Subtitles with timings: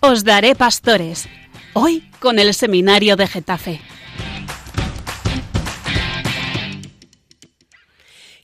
[0.00, 1.26] Os daré pastores,
[1.72, 3.80] hoy con el seminario de Getafe.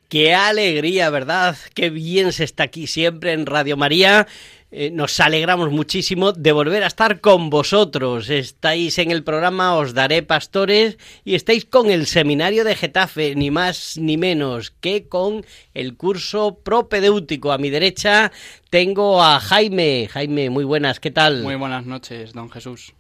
[0.09, 1.57] Qué alegría, ¿verdad?
[1.75, 4.27] Qué bien se está aquí siempre en Radio María.
[4.73, 8.31] Eh, nos alegramos muchísimo de volver a estar con vosotros.
[8.31, 13.51] Estáis en el programa Os Daré Pastores y estáis con el seminario de Getafe, ni
[13.51, 17.51] más ni menos que con el curso propedéutico.
[17.51, 18.31] A mi derecha
[18.71, 20.09] tengo a Jaime.
[20.09, 21.43] Jaime, muy buenas, ¿qué tal?
[21.43, 22.95] Muy buenas noches, don Jesús.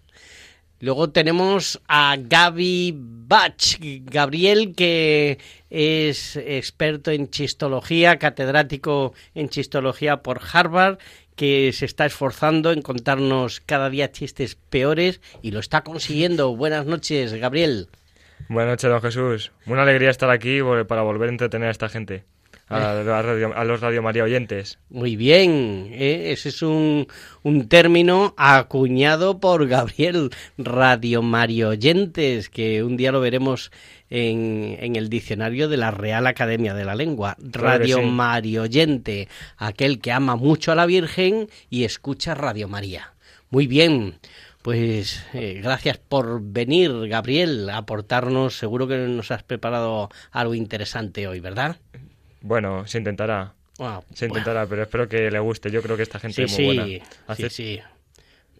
[0.80, 10.40] Luego tenemos a Gaby Bach, Gabriel, que es experto en chistología, catedrático en chistología por
[10.52, 10.98] Harvard,
[11.40, 16.54] que se está esforzando en contarnos cada día chistes peores y lo está consiguiendo.
[16.54, 17.88] Buenas noches, Gabriel.
[18.50, 19.52] Buenas noches, don Jesús.
[19.64, 22.24] Una alegría estar aquí para volver a entretener a esta gente
[22.70, 24.78] a, los Radio María oyentes.
[24.88, 26.30] Muy bien, ¿eh?
[26.30, 27.08] ese es un,
[27.42, 33.72] un, término acuñado por Gabriel, Radio María oyentes, que un día lo veremos
[34.08, 37.36] en, en, el diccionario de la Real Academia de la Lengua.
[37.40, 38.58] Radio sí.
[38.58, 43.14] oyente, aquel que ama mucho a la Virgen y escucha Radio María.
[43.50, 44.14] Muy bien.
[44.62, 48.58] Pues eh, gracias por venir, Gabriel, a aportarnos.
[48.58, 51.78] Seguro que nos has preparado algo interesante hoy, ¿verdad?
[52.40, 53.54] Bueno, se intentará.
[54.14, 55.70] se intentará, pero espero que le guste.
[55.70, 57.36] Yo creo que esta gente es muy buena.
[57.36, 57.80] Sí, sí.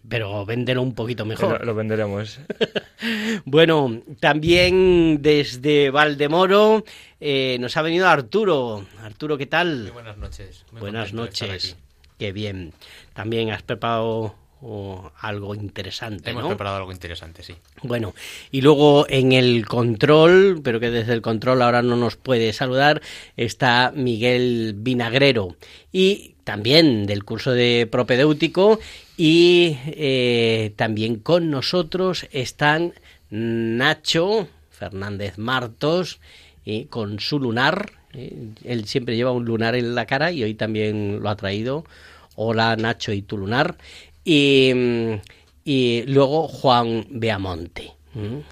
[0.07, 1.63] Pero véndelo un poquito mejor.
[1.63, 2.39] Lo, venderemos.
[3.45, 6.83] bueno, también desde Valdemoro
[7.19, 8.85] eh, nos ha venido Arturo.
[9.03, 9.83] Arturo, ¿qué tal?
[9.83, 10.65] Muy buenas noches.
[10.71, 11.77] buenas noches.
[12.17, 12.73] Qué bien.
[13.13, 16.29] También has preparado o algo interesante.
[16.31, 17.55] Hemos preparado algo interesante, sí.
[17.83, 18.13] Bueno,
[18.51, 23.01] y luego en el control, pero que desde el control ahora no nos puede saludar,
[23.37, 25.55] está Miguel Vinagrero
[25.91, 28.79] y también del curso de propedéutico
[29.17, 32.93] y eh, también con nosotros están
[33.29, 36.19] Nacho Fernández Martos
[36.65, 37.91] y con su lunar.
[38.13, 41.85] Eh, él siempre lleva un lunar en la cara y hoy también lo ha traído.
[42.35, 43.75] Hola Nacho y tu lunar.
[44.23, 44.71] Y,
[45.63, 47.93] y luego Juan Beamonte.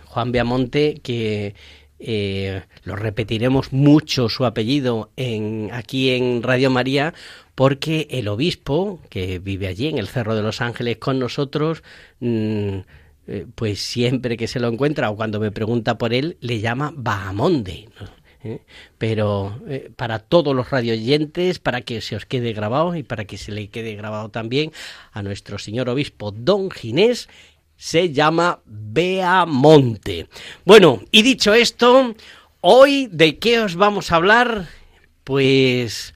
[0.06, 1.54] Juan Beamonte, que
[2.00, 7.14] eh, lo repetiremos mucho su apellido en, aquí en Radio María,
[7.56, 11.84] porque el obispo, que vive allí en el Cerro de los Ángeles con nosotros,
[12.22, 12.78] mm,
[13.28, 16.94] eh, pues siempre que se lo encuentra o cuando me pregunta por él, le llama
[16.96, 17.90] Bahamonde.
[18.44, 18.62] ¿Eh?
[18.98, 23.38] pero eh, para todos los radioyentes, para que se os quede grabado y para que
[23.38, 24.72] se le quede grabado también
[25.12, 27.30] a nuestro señor obispo don Ginés,
[27.78, 30.28] se llama Beamonte.
[30.66, 32.14] Bueno, y dicho esto,
[32.62, 34.68] hoy de qué os vamos a hablar?
[35.24, 36.14] Pues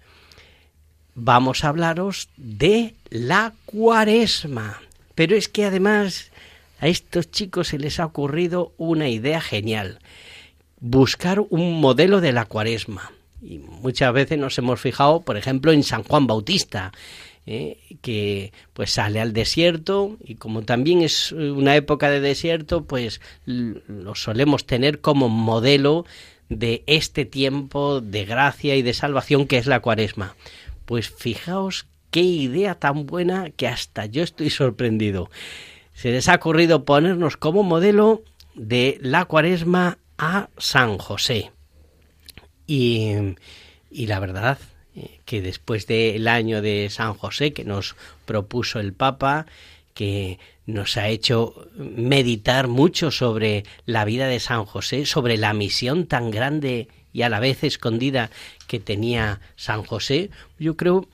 [1.16, 4.82] vamos a hablaros de la cuaresma.
[5.16, 6.32] Pero es que además
[6.80, 10.00] a estos chicos se les ha ocurrido una idea genial
[10.86, 13.14] buscar un modelo de la cuaresma.
[13.42, 16.92] Y muchas veces nos hemos fijado, por ejemplo, en San Juan Bautista,
[17.46, 17.78] ¿eh?
[18.02, 24.14] que pues sale al desierto y como también es una época de desierto, pues lo
[24.16, 26.06] solemos tener como modelo
[26.50, 30.36] de este tiempo de gracia y de salvación que es la cuaresma.
[30.84, 35.30] Pues fijaos qué idea tan buena que hasta yo estoy sorprendido.
[35.94, 38.22] Se les ha ocurrido ponernos como modelo
[38.54, 41.52] de la cuaresma a San José.
[42.66, 43.14] Y,
[43.92, 44.58] la verdad
[44.96, 47.96] eh, que después del año de San José que nos
[48.26, 49.46] propuso el Papa,
[49.94, 56.08] que nos ha hecho meditar mucho sobre la vida de San José, sobre la misión
[56.08, 58.32] tan grande y a la vez escondida
[58.68, 61.08] que tenía San José, yo creo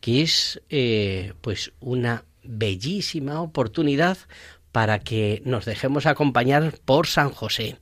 [0.00, 4.18] que es eh, pues una bellísima oportunidad
[4.76, 7.78] para que nos dejemos acompañar por San José.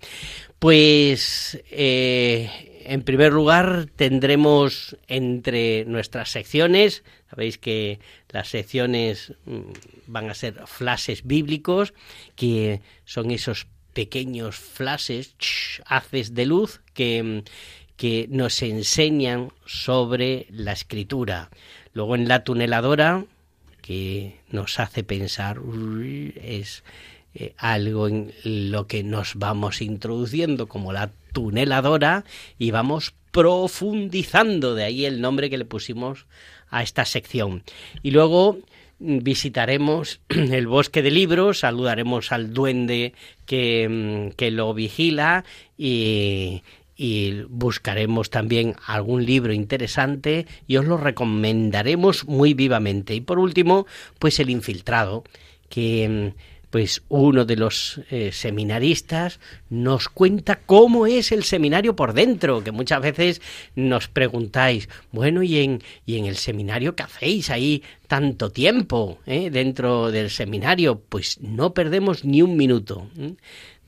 [0.60, 7.99] Pues eh, en primer lugar tendremos entre nuestras secciones, sabéis que
[8.29, 9.73] las secciones mm,
[10.06, 11.94] van a ser flashes bíblicos,
[12.37, 15.35] que son esos pequeños flashes,
[15.87, 17.43] haces de luz que,
[17.97, 21.50] que nos enseñan sobre la escritura.
[21.93, 23.25] Luego en la tuneladora
[23.85, 25.61] que nos hace pensar,
[26.37, 26.85] es
[27.35, 32.25] eh, algo en lo que nos vamos introduciendo como la tuneladora
[32.59, 36.25] y vamos profundizando, de ahí el nombre que le pusimos
[36.71, 37.63] a esta sección.
[38.03, 38.57] Y luego
[38.99, 43.13] visitaremos el bosque de libros, saludaremos al duende
[43.45, 43.87] que,
[44.31, 45.45] mm, que lo vigila
[45.77, 46.63] y,
[46.96, 53.14] y buscaremos también algún libro interesante y os lo recomendaremos muy vivamente.
[53.14, 53.87] Y por último,
[54.19, 55.25] pues el infiltrado,
[55.69, 59.38] que mm, pues uno de los eh, seminaristas
[59.70, 63.40] nos cuenta cómo es el seminario por dentro, que muchas veces
[63.76, 69.50] nos preguntáis, bueno, ¿y en, y en el seminario qué hacéis ahí tanto tiempo eh,
[69.50, 71.00] dentro del seminario?
[71.08, 73.06] Pues no perdemos ni un minuto.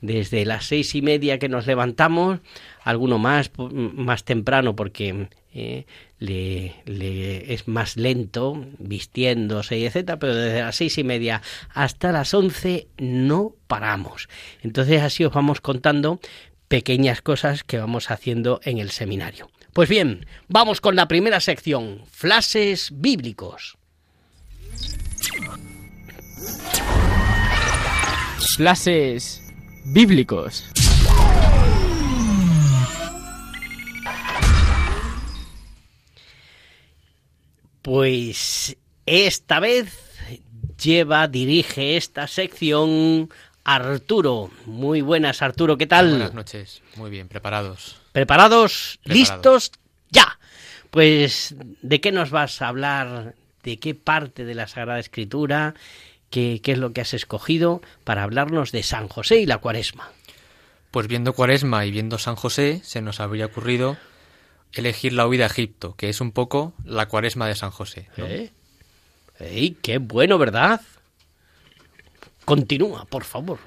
[0.01, 2.39] Desde las seis y media que nos levantamos,
[2.83, 5.85] alguno más, más temprano porque eh,
[6.19, 11.41] le, le, es más lento vistiéndose y etcétera, pero desde las seis y media
[11.73, 14.29] hasta las once no paramos.
[14.61, 16.19] Entonces así os vamos contando
[16.67, 19.49] pequeñas cosas que vamos haciendo en el seminario.
[19.73, 23.77] Pues bien, vamos con la primera sección, flashes bíblicos.
[28.55, 29.46] Flashes
[29.87, 30.65] bíblicos.
[37.81, 38.75] Pues
[39.05, 39.97] esta vez
[40.81, 43.29] lleva, dirige esta sección
[43.63, 44.51] Arturo.
[44.65, 46.09] Muy buenas, Arturo, ¿qué tal?
[46.09, 48.01] Buenas noches, muy bien, preparados.
[48.11, 48.99] ¿Preparados?
[49.05, 49.71] ¿Listos?
[50.09, 50.37] Ya.
[50.91, 53.35] Pues, ¿de qué nos vas a hablar?
[53.63, 55.75] ¿De qué parte de la Sagrada Escritura?
[56.29, 60.11] ¿Qué, qué es lo que has escogido para hablarnos de San José y la Cuaresma?
[60.91, 63.97] Pues viendo Cuaresma y viendo San José, se nos habría ocurrido
[64.73, 68.09] elegir la huida a Egipto, que es un poco la cuaresma de San José.
[68.17, 68.25] ¿no?
[68.25, 68.51] ¿Eh?
[69.39, 70.81] ¡Ey, qué bueno, ¿verdad?
[72.45, 73.59] Continúa, por favor.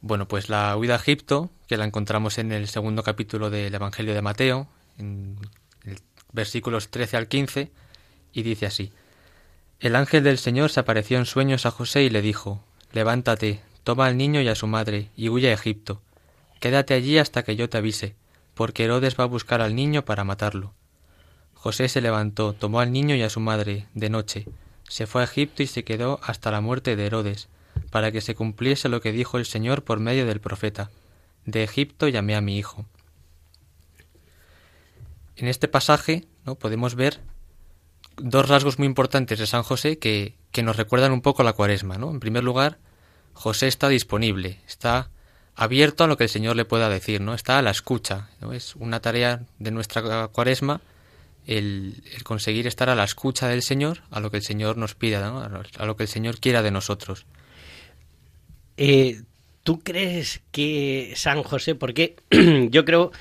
[0.00, 4.14] Bueno, pues la huida a Egipto, que la encontramos en el segundo capítulo del Evangelio
[4.14, 4.68] de Mateo,
[4.98, 5.36] en
[6.32, 7.70] versículos 13 al 15,
[8.32, 8.92] y dice así.
[9.80, 14.06] El ángel del Señor se apareció en sueños a José y le dijo, Levántate, toma
[14.06, 16.00] al niño y a su madre, y huye a Egipto.
[16.60, 18.16] Quédate allí hasta que yo te avise
[18.58, 20.74] porque Herodes va a buscar al niño para matarlo.
[21.54, 24.46] José se levantó, tomó al niño y a su madre, de noche,
[24.88, 27.48] se fue a Egipto y se quedó hasta la muerte de Herodes,
[27.92, 30.90] para que se cumpliese lo que dijo el Señor por medio del profeta.
[31.46, 32.84] De Egipto llamé a mi hijo.
[35.36, 36.56] En este pasaje ¿no?
[36.56, 37.20] podemos ver
[38.20, 41.98] dos rasgos muy importantes de San José que, que nos recuerdan un poco la cuaresma.
[41.98, 42.10] ¿no?
[42.10, 42.78] En primer lugar,
[43.32, 45.10] José está disponible, está
[45.54, 47.34] abierto a lo que el Señor le pueda decir, ¿no?
[47.34, 48.52] Está a la escucha, ¿no?
[48.52, 50.80] Es una tarea de nuestra cuaresma
[51.46, 54.94] el, el, conseguir estar a la escucha del Señor, a lo que el Señor nos
[54.94, 55.40] pida, ¿no?
[55.40, 57.26] a lo que el Señor quiera de nosotros.
[58.76, 59.22] Eh,
[59.64, 62.16] ¿Tú crees que San José, porque
[62.70, 63.12] yo creo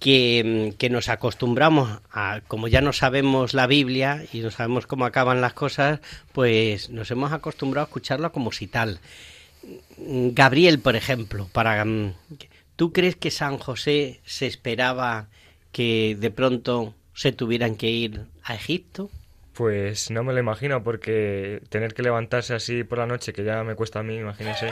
[0.00, 5.04] que, que, nos acostumbramos a, como ya no sabemos la Biblia y no sabemos cómo
[5.04, 6.00] acaban las cosas,
[6.32, 8.98] pues nos hemos acostumbrado a escucharlo como si tal.
[9.98, 11.86] Gabriel, por ejemplo, para
[12.76, 15.28] ¿tú crees que San José se esperaba
[15.70, 19.10] que de pronto se tuvieran que ir a Egipto?
[19.60, 23.62] Pues no me lo imagino, porque tener que levantarse así por la noche, que ya
[23.62, 24.70] me cuesta a mí, imagínese,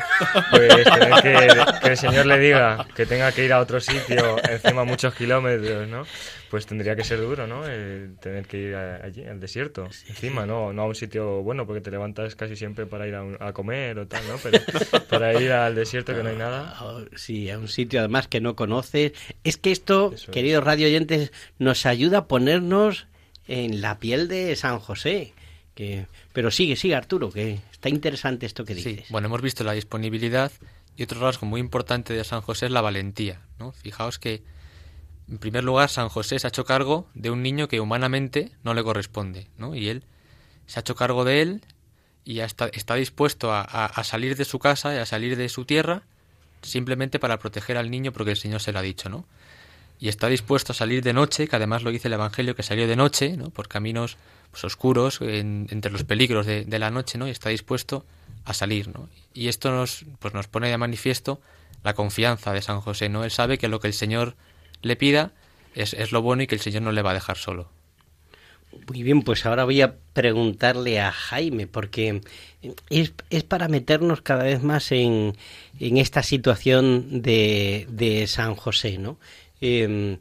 [0.50, 4.43] pues tener que, que, el Señor le diga que tenga que ir a otro sitio,
[4.49, 6.05] encima muchos kilómetros, ¿no?
[6.50, 7.64] Pues tendría que ser duro, ¿no?
[8.19, 10.73] Tener que ir a, allí, al desierto, encima, ¿no?
[10.73, 13.52] No a un sitio bueno, porque te levantas casi siempre para ir a, un, a
[13.52, 14.37] comer o tal, ¿no?
[14.43, 14.58] Pero
[15.11, 16.75] para ir al desierto que no hay nada.
[17.14, 19.12] Sí, a un sitio además que no conoces.
[19.44, 23.07] Es que esto, queridos radio oyentes, nos ayuda a ponernos
[23.49, 25.35] en la piel de San José.
[25.75, 26.07] Que...
[26.33, 28.97] Pero sigue, sigue Arturo, que está interesante esto que dices.
[28.99, 30.52] Sí, bueno, hemos visto la disponibilidad
[30.97, 33.40] y otro rasgo muy importante de San José es la valentía.
[33.59, 33.73] ¿no?
[33.73, 34.43] Fijaos que,
[35.28, 38.75] en primer lugar, San José se ha hecho cargo de un niño que humanamente no
[38.75, 39.75] le corresponde, ¿no?
[39.75, 40.05] y él
[40.67, 41.64] se ha hecho cargo de él
[42.25, 45.49] y está, está dispuesto a, a, a salir de su casa y a salir de
[45.49, 46.02] su tierra
[46.62, 49.25] simplemente para proteger al niño porque el Señor se lo ha dicho, ¿no?
[50.00, 52.87] Y está dispuesto a salir de noche, que además lo dice el Evangelio, que salió
[52.87, 53.50] de noche, ¿no?
[53.50, 54.17] por caminos
[54.50, 57.26] pues, oscuros, en, entre los peligros de, de, la noche, ¿no?
[57.26, 58.05] y está dispuesto
[58.45, 58.88] a salir.
[58.88, 59.09] ¿no?
[59.35, 61.40] Y esto nos, pues, nos pone de manifiesto
[61.83, 63.09] la confianza de San José.
[63.09, 63.25] ¿no?
[63.25, 64.37] Él sabe que lo que el Señor
[64.83, 65.33] le pida
[65.75, 67.69] es, es lo bueno y que el Señor no le va a dejar solo.
[68.87, 72.21] Muy bien, pues ahora voy a preguntarle a Jaime, porque
[72.90, 75.37] es, es para meternos cada vez más en,
[75.81, 79.19] en esta situación de, de San José, ¿no?
[79.60, 80.18] Eh,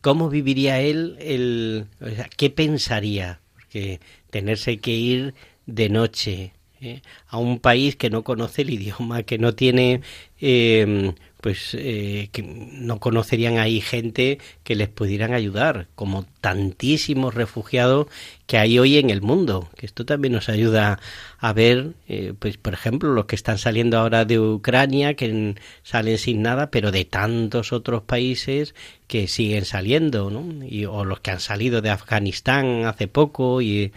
[0.00, 5.34] cómo viviría él, el, o sea, qué pensaría, porque tenerse que ir
[5.66, 7.02] de noche ¿eh?
[7.28, 10.02] a un país que no conoce el idioma, que no tiene
[10.40, 18.08] eh, pues eh, que no conocerían ahí gente que les pudieran ayudar, como tantísimos refugiados
[18.46, 19.68] que hay hoy en el mundo.
[19.76, 20.98] Que esto también nos ayuda
[21.38, 25.54] a ver, eh, pues por ejemplo, los que están saliendo ahora de Ucrania, que
[25.84, 28.74] salen sin nada, pero de tantos otros países
[29.06, 30.64] que siguen saliendo, ¿no?
[30.64, 33.92] Y, o los que han salido de Afganistán hace poco y,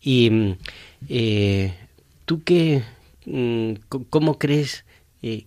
[0.00, 0.56] y
[1.10, 1.74] eh,
[2.24, 2.82] tú qué,
[3.26, 3.72] mm,
[4.08, 4.85] cómo crees
[5.28, 5.44] eh,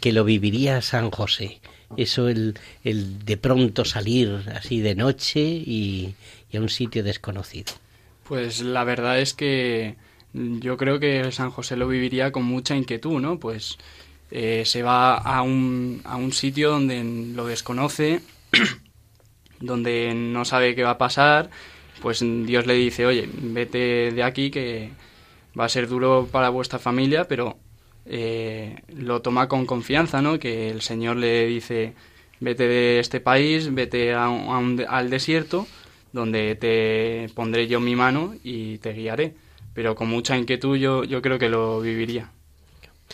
[0.00, 1.60] que, lo viviría San José.
[1.96, 6.16] Eso, el, el de pronto salir así de noche y,
[6.52, 7.72] a un sitio desconocido.
[8.24, 9.94] Pues la verdad es que
[10.32, 13.38] yo creo que San José lo viviría con mucha inquietud, ¿no?
[13.38, 13.78] Pues
[14.32, 18.22] eh, se va a un, a un sitio donde lo desconoce,
[19.60, 21.50] donde no sabe qué va a pasar,
[22.02, 24.90] pues Dios le dice, oye, vete de aquí que
[25.56, 27.56] va a ser duro para vuestra familia, pero
[28.06, 30.38] eh, lo toma con confianza, ¿no?
[30.38, 31.94] Que el Señor le dice,
[32.40, 35.66] vete de este país, vete al desierto,
[36.12, 39.34] donde te pondré yo mi mano y te guiaré.
[39.74, 42.32] Pero con mucha inquietud yo, yo creo que lo viviría.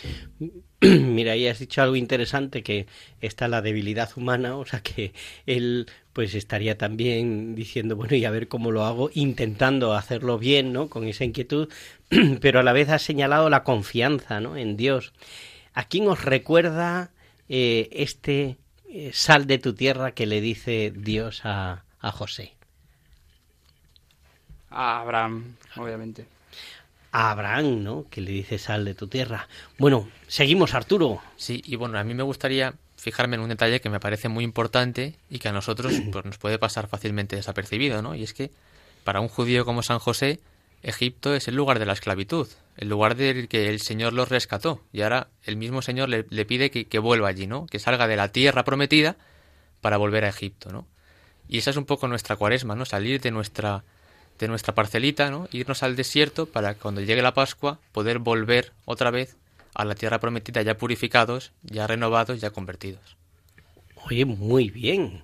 [0.81, 2.87] Mira, ahí has dicho algo interesante que
[3.21, 5.13] está la debilidad humana, o sea que
[5.45, 10.73] él pues estaría también diciendo, bueno, y a ver cómo lo hago, intentando hacerlo bien,
[10.73, 10.89] ¿no?
[10.89, 11.69] Con esa inquietud,
[12.41, 14.57] pero a la vez ha señalado la confianza, ¿no?
[14.57, 15.13] En Dios.
[15.75, 17.11] ¿A quién os recuerda
[17.49, 18.57] eh, este
[18.89, 22.55] eh, sal de tu tierra que le dice Dios a, a José?
[24.71, 26.25] A Abraham, obviamente
[27.11, 28.05] a Abraham, ¿no?
[28.09, 29.47] Que le dice sal de tu tierra.
[29.77, 31.21] Bueno, seguimos, Arturo.
[31.35, 32.73] Sí, y bueno, a mí me gustaría
[33.07, 36.37] fijarme en un detalle que me parece muy importante y que a nosotros pues, nos
[36.37, 38.15] puede pasar fácilmente desapercibido, ¿no?
[38.15, 38.51] Y es que
[39.05, 40.41] para un judío como San José,
[40.83, 44.81] Egipto es el lugar de la esclavitud, el lugar del que el Señor los rescató.
[44.91, 47.65] Y ahora el mismo Señor le, pide que, que, vuelva allí, ¿no?
[47.67, 49.15] Que salga de la tierra prometida
[49.79, 50.85] para volver a Egipto, ¿no?
[51.47, 52.83] Y esa es un poco nuestra cuaresma, ¿no?
[52.83, 53.85] Salir de nuestra
[54.37, 55.47] de nuestra parcelita, ¿no?
[55.51, 59.35] irnos al desierto para cuando llegue la Pascua poder volver otra vez
[59.77, 63.15] a la tierra prometida ya purificados, ya renovados, ya convertidos.
[64.09, 65.21] Oye, muy bien.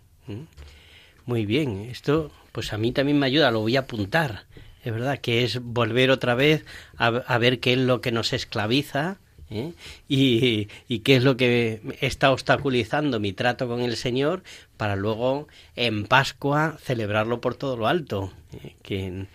[1.25, 1.87] Muy bien.
[1.89, 4.45] Esto, pues a mí también me ayuda, lo voy a apuntar.
[4.83, 6.65] Es verdad que es volver otra vez
[6.97, 9.17] a, ver qué es lo que nos esclaviza,
[9.49, 9.73] ¿eh?
[10.07, 14.43] y, y, qué es lo que está obstaculizando mi trato con el Señor
[14.77, 18.31] para luego en Pascua celebrarlo por todo lo alto.
[18.51, 18.75] ¿eh?
[18.83, 19.25] Que,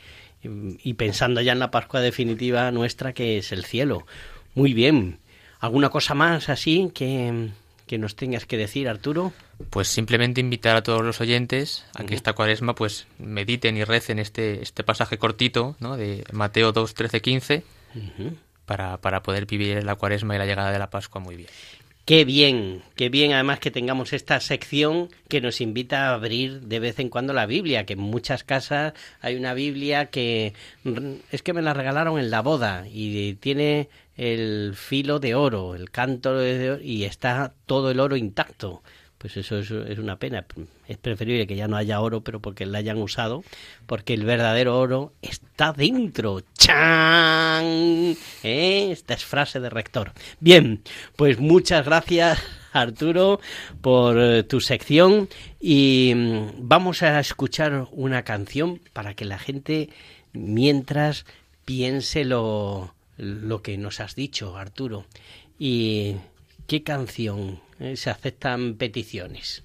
[0.42, 4.06] y pensando ya en la Pascua definitiva nuestra que es el cielo.
[4.58, 5.20] Muy bien.
[5.60, 7.50] ¿Alguna cosa más así que,
[7.86, 9.32] que nos tengas que decir, Arturo?
[9.70, 14.18] Pues simplemente invitar a todos los oyentes a que esta cuaresma pues mediten y recen
[14.18, 15.96] este, este pasaje cortito ¿no?
[15.96, 17.62] de Mateo 2, 13, 15
[18.66, 21.48] para, para poder vivir la cuaresma y la llegada de la Pascua muy bien.
[22.04, 26.80] Qué bien, qué bien además que tengamos esta sección que nos invita a abrir de
[26.80, 30.54] vez en cuando la Biblia, que en muchas casas hay una Biblia que
[31.30, 35.90] es que me la regalaron en la boda y tiene el filo de oro, el
[35.90, 38.82] canto de oro y está todo el oro intacto
[39.18, 40.46] pues eso es, una pena.
[40.87, 43.42] Es preferible que ya no haya oro, pero porque la hayan usado,
[43.87, 46.40] porque el verdadero oro está dentro.
[46.56, 48.16] ¡Chan!
[48.44, 48.88] ¿Eh?
[48.92, 50.12] Esta es frase de rector.
[50.38, 50.82] Bien,
[51.16, 52.38] pues muchas gracias.
[52.72, 53.40] Arturo,
[53.80, 59.88] por eh, tu sección y mm, vamos a escuchar una canción para que la gente,
[60.32, 61.25] mientras
[61.64, 65.04] piense lo, lo que nos has dicho, Arturo.
[65.58, 66.14] ¿Y
[66.66, 69.62] qué canción eh, se aceptan peticiones.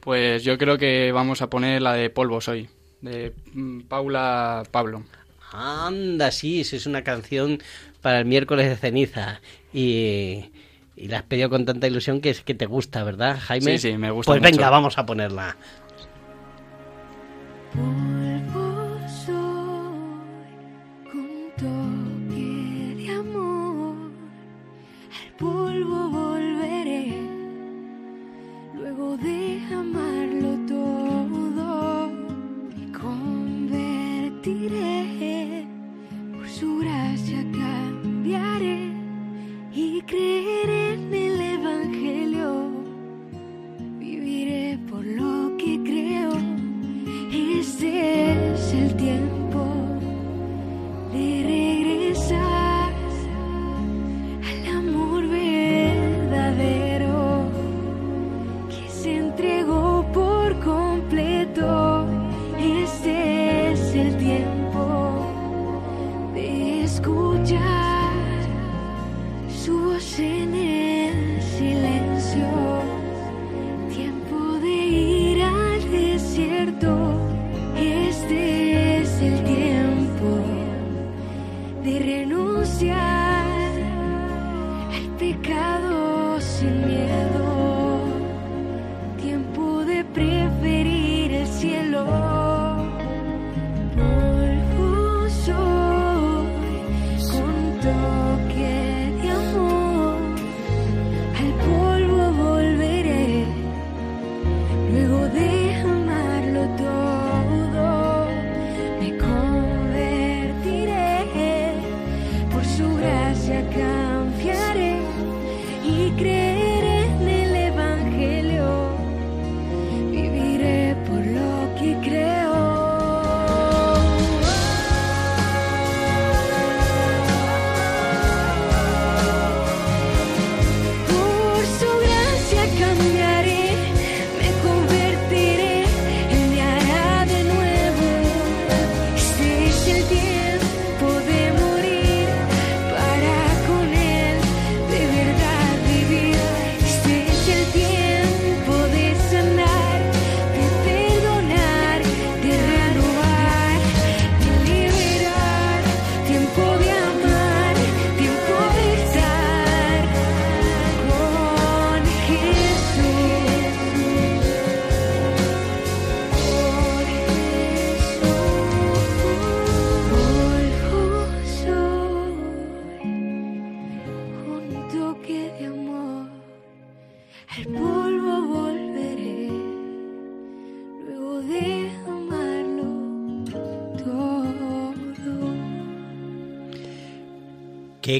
[0.00, 2.68] Pues yo creo que vamos a poner la de Polvos hoy,
[3.00, 5.04] de mm, Paula Pablo.
[5.52, 7.62] Anda, sí, es una canción
[8.00, 9.40] para el miércoles de ceniza.
[9.72, 10.50] Y,
[10.96, 13.78] la has pedido con tanta ilusión que es que te gusta, ¿verdad, Jaime?
[13.78, 14.32] Sí, sí, me gusta.
[14.32, 15.56] Pues venga, vamos a ponerla.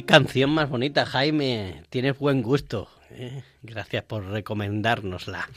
[0.01, 1.83] Canción más bonita, Jaime.
[1.89, 2.89] Tienes buen gusto.
[3.11, 3.43] ¿eh?
[3.61, 5.47] Gracias por recomendárnosla.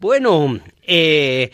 [0.00, 1.50] Bueno, eh,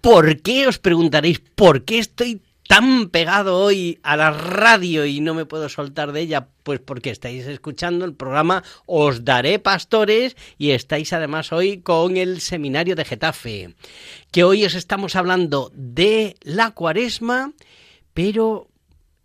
[0.00, 5.34] ¿por qué os preguntaréis por qué estoy tan pegado hoy a la radio y no
[5.34, 6.48] me puedo soltar de ella?
[6.62, 12.40] Pues porque estáis escuchando el programa Os Daré Pastores y estáis además hoy con el
[12.40, 13.74] seminario de Getafe.
[14.30, 17.52] Que hoy os estamos hablando de la cuaresma,
[18.14, 18.68] pero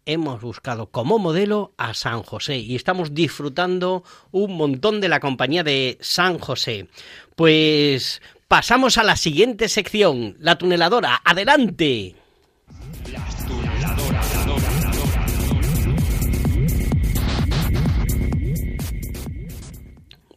[0.07, 5.63] hemos buscado como modelo a San José y estamos disfrutando un montón de la compañía
[5.63, 6.87] de San José.
[7.35, 11.21] Pues pasamos a la siguiente sección, la tuneladora.
[11.23, 12.15] Adelante.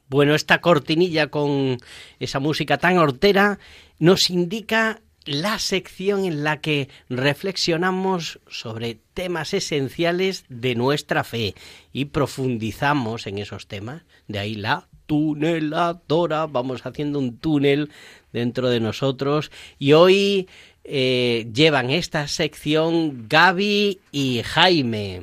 [0.08, 1.78] Bueno, esta cortinilla con
[2.18, 3.60] esa música tan hortera
[4.00, 11.54] nos indica la sección en la que reflexionamos sobre temas esenciales de nuestra fe
[11.92, 14.02] y profundizamos en esos temas.
[14.26, 17.90] De ahí la tuneladora, vamos haciendo un túnel
[18.32, 20.48] dentro de nosotros y hoy
[20.82, 25.22] eh, llevan esta sección Gaby y Jaime.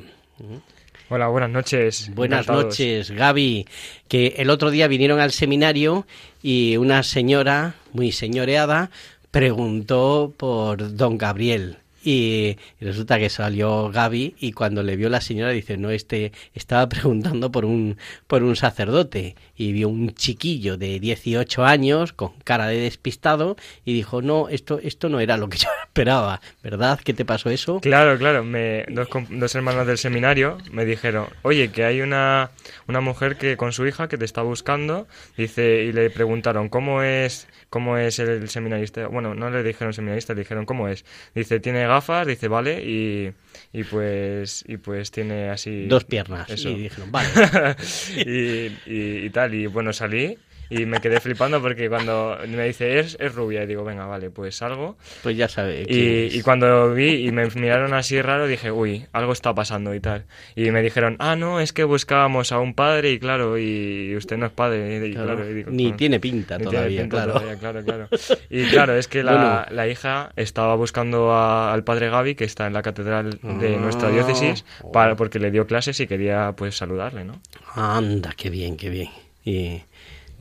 [1.10, 2.10] Hola, buenas noches.
[2.14, 2.64] Buenas Encantados.
[2.64, 3.66] noches, Gaby.
[4.08, 6.06] Que el otro día vinieron al seminario
[6.42, 8.90] y una señora muy señoreada
[9.30, 11.78] preguntó por don Gabriel.
[12.10, 16.88] Y, resulta que salió Gaby y cuando le vio la señora dice, no, este estaba
[16.88, 22.68] preguntando por un, por un sacerdote y vio un chiquillo de 18 años con cara
[22.68, 26.98] de despistado y dijo, no, esto, esto no era lo que yo esperaba, ¿verdad?
[27.04, 27.80] ¿Qué te pasó eso?
[27.80, 28.42] Claro, claro.
[28.42, 32.52] Me, dos, dos hermanos del seminario me dijeron, oye, que hay una,
[32.86, 37.02] una mujer que con su hija que te está buscando, dice, y le preguntaron, ¿cómo
[37.02, 39.08] es, cómo es el seminarista?
[39.08, 41.04] Bueno, no le dijeron seminarista, le dijeron, ¿cómo es?
[41.34, 43.32] Dice, tiene gafas, dice, vale, y,
[43.72, 45.86] y pues, y pues tiene así...
[45.86, 46.48] Dos piernas.
[46.50, 46.68] Eso.
[46.70, 47.28] Y dijeron, vale.
[48.16, 50.38] y, y- y tal, y bueno, salí
[50.70, 54.30] y me quedé flipando porque cuando me dice, es, es rubia, y digo, venga, vale,
[54.30, 54.96] pues salgo.
[55.22, 55.84] Pues ya sabe.
[55.88, 60.24] Y, cuando vi y me miraron así raro, dije, uy, algo está pasando y tal.
[60.56, 64.36] Y me dijeron, ah, no, es que buscábamos a un padre y claro, y usted
[64.36, 65.06] no es padre.
[65.06, 65.96] Y, Claro, claro, y digo, ni "Ah".
[65.96, 67.32] tiene pinta Ni tiene todavía, pinta claro.
[67.32, 68.08] todavía, claro, claro.
[68.50, 69.76] Y claro, es que la, Bueno.
[69.76, 73.78] la hija estaba buscando a- al padre Gaby, que está en la catedral de Ah.
[73.78, 77.40] nuestra diócesis, para, porque le dio clases y quería pues saludarle, ¿no?
[77.74, 79.08] Anda, qué bien, qué bien.
[79.44, 79.82] Y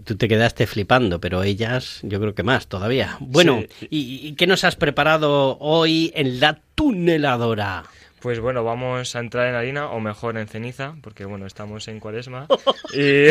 [0.04, 3.18] tú te quedaste flipando, pero ellas yo creo que más todavía.
[3.20, 3.88] Bueno, Sí.
[3.90, 7.84] ¿y, y qué nos has preparado hoy en la tuneladora?
[8.20, 12.00] Pues bueno, vamos a entrar en harina o mejor en ceniza, porque bueno, estamos en
[12.00, 12.48] cuaresma.
[12.94, 13.30] y, y-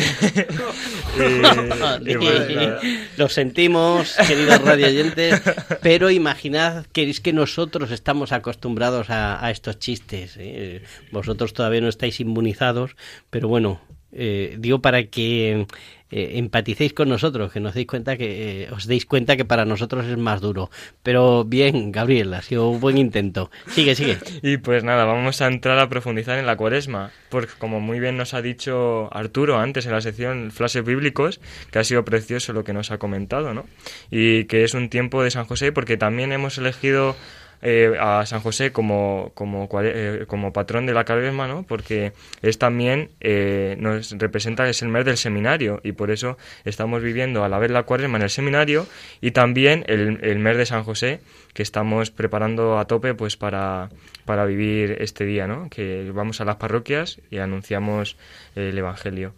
[2.06, 2.80] y bueno, nada.
[3.16, 5.42] Lo sentimos, queridos radioyentes,
[5.82, 10.36] pero imaginad que es que nosotros estamos acostumbrados a, a estos chistes.
[10.38, 10.82] ¿eh?
[11.10, 12.96] Vosotros todavía no estáis inmunizados,
[13.28, 13.80] pero bueno,
[14.12, 15.66] eh, digo para que
[16.10, 19.64] eh, empaticéis con nosotros, que nos deis cuenta que eh, os deis cuenta que para
[19.64, 20.70] nosotros es más duro.
[21.02, 23.50] Pero bien, Gabriel, ha sido un buen intento.
[23.68, 24.18] Sigue, sigue.
[24.42, 28.16] Y pues nada, vamos a entrar a profundizar en la cuaresma, porque como muy bien
[28.16, 31.40] nos ha dicho Arturo antes en la sección Flashes Bíblicos,
[31.70, 33.66] que ha sido precioso lo que nos ha comentado, ¿no?
[34.10, 37.16] Y que es un tiempo de San José, porque también hemos elegido
[37.62, 41.64] eh, a San José como, como, eh, como patrón de la cuaresma, ¿no?
[41.64, 47.02] Porque es también, eh, nos representa, es el mes del seminario, y por eso estamos
[47.02, 48.86] viviendo a la vez la cuaresma en el seminario
[49.20, 51.20] y también el, el mes de San José,
[51.54, 53.88] que estamos preparando a tope pues para,
[54.24, 55.70] para vivir este día, ¿no?
[55.70, 58.16] Que vamos a las parroquias y anunciamos
[58.54, 59.32] el Evangelio.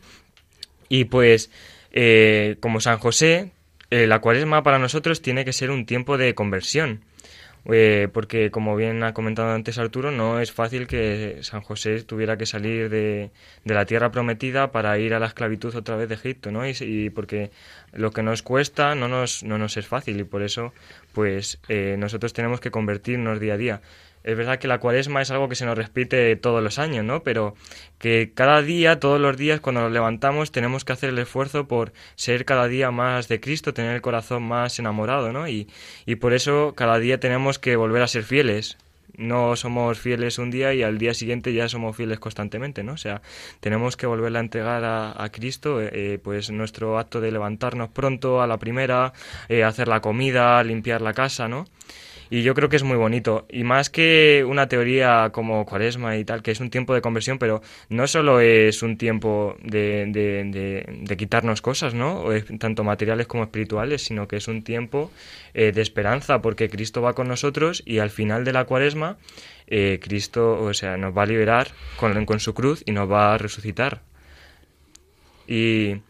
[0.89, 1.51] Y pues,
[1.93, 3.53] eh, como San José,
[3.91, 7.03] eh, la cuaresma para nosotros tiene que ser un tiempo de conversión.
[7.71, 12.39] Eh, porque como bien ha comentado antes Arturo, no es fácil que San José tuviera
[12.39, 13.31] que salir de,
[13.65, 16.67] de la tierra prometida para ir a la esclavitud otra vez de Egipto, ¿no?
[16.67, 17.51] Y, y porque
[17.93, 20.73] lo que nos cuesta no nos, no nos es fácil y por eso
[21.13, 23.83] pues eh, nosotros tenemos que convertirnos día a día.
[24.29, 27.23] Es verdad que la cuaresma es algo que se nos repite todos los años, ¿no?
[27.23, 27.55] Pero
[27.99, 31.95] que cada día, todos los días, cuando nos levantamos, tenemos que hacer el esfuerzo por
[32.15, 35.49] ser cada día más de Cristo, tener el corazón más enamorado, ¿no?
[35.49, 35.67] Y,
[36.05, 38.77] y por eso cada día tenemos que volver a ser fieles.
[39.17, 42.93] No somos fieles un día y al día siguiente ya somos fieles constantemente, ¿no?
[42.93, 43.23] O sea,
[43.61, 48.47] tenemos que volver a entregar a, Cristo, eh, pues nuestro acto de levantarnos pronto a
[48.47, 49.15] la primera,
[49.49, 51.65] eh, hacer la comida, limpiar la casa, ¿no?
[52.31, 53.47] Y yo creo que es muy bonito.
[53.49, 57.39] Y más que una teoría como Cuaresma y tal, que es un tiempo de conversión,
[57.39, 62.25] pero no solo es un tiempo de, de, de, quitarnos cosas, ¿no?
[62.59, 65.11] Tanto materiales como espirituales, sino que es un tiempo
[65.55, 69.17] eh, de esperanza, porque Cristo va con nosotros y al final de la Cuaresma,
[69.67, 73.35] eh, Cristo, o sea, nos va a liberar con, con su cruz y nos va
[73.35, 74.03] a resucitar.
[75.47, 76.03] Y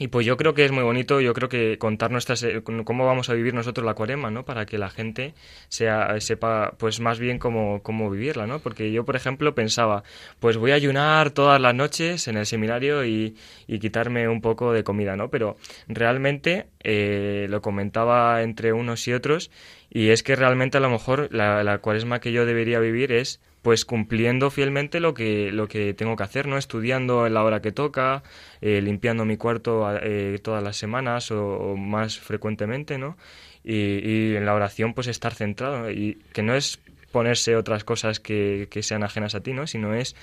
[0.00, 3.28] y pues yo creo que es muy bonito, yo creo que contar nuestras, cómo vamos
[3.28, 4.46] a vivir nosotros la cuarema, ¿no?
[4.46, 5.34] Para que la gente
[5.68, 8.60] sea, sepa, pues más bien cómo, cómo vivirla, ¿no?
[8.60, 10.02] Porque yo, por ejemplo, pensaba,
[10.38, 13.36] pues voy a ayunar todas las noches en el seminario y,
[13.66, 15.28] y quitarme un poco de comida, ¿no?
[15.28, 19.50] Pero realmente, eh, lo comentaba entre unos y otros,
[19.90, 23.38] y es que realmente a lo mejor la, la cuaresma que yo debería vivir es
[23.62, 26.56] pues cumpliendo fielmente lo que, lo que tengo que hacer, ¿no?
[26.56, 28.22] Estudiando en la hora que toca,
[28.60, 33.16] eh, limpiando mi cuarto eh, todas las semanas o, o, más frecuentemente, ¿no?
[33.62, 36.80] Y, y, en la oración pues estar centrado y que no es
[37.12, 39.66] ponerse otras cosas que, que sean ajenas a ti, ¿no?
[39.66, 40.16] Sino es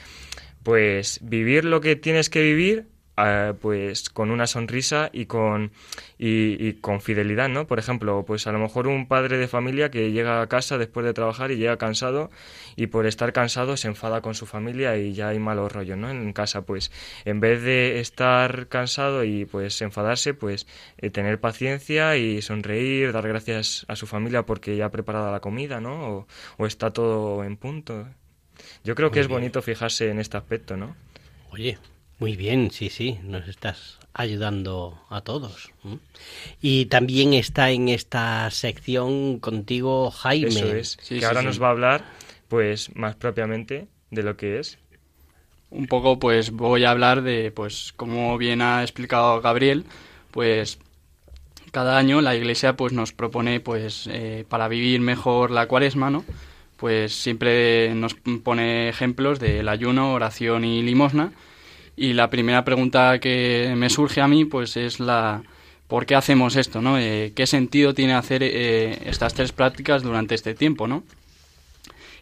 [0.64, 2.88] pues vivir lo que tienes que vivir
[3.18, 5.72] Uh, pues con una sonrisa y con
[6.20, 7.66] y, y, con fidelidad, ¿no?
[7.66, 11.04] Por ejemplo, pues a lo mejor un padre de familia que llega a casa después
[11.04, 12.30] de trabajar y llega cansado
[12.76, 16.12] y por estar cansado se enfada con su familia y ya hay malos rollos, ¿no?
[16.12, 16.92] En casa, pues
[17.26, 20.68] en vez de estar cansado y pues enfadarse, pues
[21.00, 25.40] eh, tener paciencia y sonreír, dar gracias a su familia porque ya ha preparado la
[25.40, 26.08] comida, ¿no?
[26.08, 26.28] O,
[26.58, 28.08] o está todo en punto.
[28.84, 29.40] Yo creo que es bien.
[29.40, 30.96] bonito fijarse en este aspecto, ¿no?
[31.50, 31.80] Oye,
[32.20, 35.70] muy bien, sí, sí, nos estás ayudando a todos.
[36.62, 40.50] Y también está en esta sección contigo Jaime.
[40.50, 41.46] Eso es, sí, que sí, ahora sí.
[41.46, 42.06] nos va a hablar,
[42.48, 44.80] pues, más propiamente de lo que es.
[45.70, 49.86] Un poco, pues, voy a hablar de, pues, como bien ha explicado Gabriel,
[50.32, 50.80] pues,
[51.72, 56.26] cada año la Iglesia, pues, nos propone, pues, eh, para vivir mejor la Cuaresma, ¿no?
[56.78, 61.32] Pues siempre nos pone ejemplos del ayuno, oración y limosna
[61.98, 65.42] y la primera pregunta que me surge a mí, pues es la
[65.88, 66.82] ¿por qué hacemos esto?
[66.82, 66.98] ¿no?
[67.00, 70.88] Eh, ¿Qué sentido tiene hacer eh, estas tres prácticas durante este tiempo?
[70.88, 71.04] ¿no?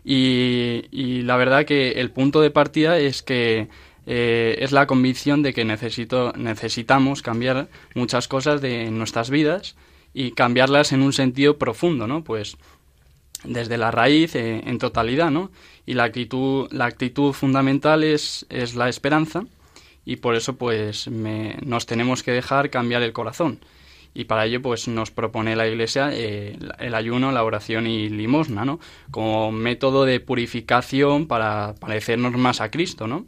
[0.04, 3.68] Y, la verdad que el punto de partida es que
[4.06, 9.76] eh, es la convicción de que necesito, necesitamos cambiar muchas cosas de nuestras vidas
[10.14, 12.24] y cambiarlas en un sentido profundo, ¿no?
[12.24, 12.56] Pues
[13.44, 15.50] desde la raíz eh, en totalidad, ¿no?
[15.88, 19.46] Y la actitud, la actitud fundamental es, es la esperanza
[20.06, 23.60] y por eso pues me, nos tenemos que dejar cambiar el corazón
[24.16, 28.64] y para ello pues nos propone la Iglesia eh, el ayuno, la oración y limosna,
[28.64, 28.80] ¿no?
[29.12, 33.26] Como método de purificación para parecernos más a Cristo, ¿no?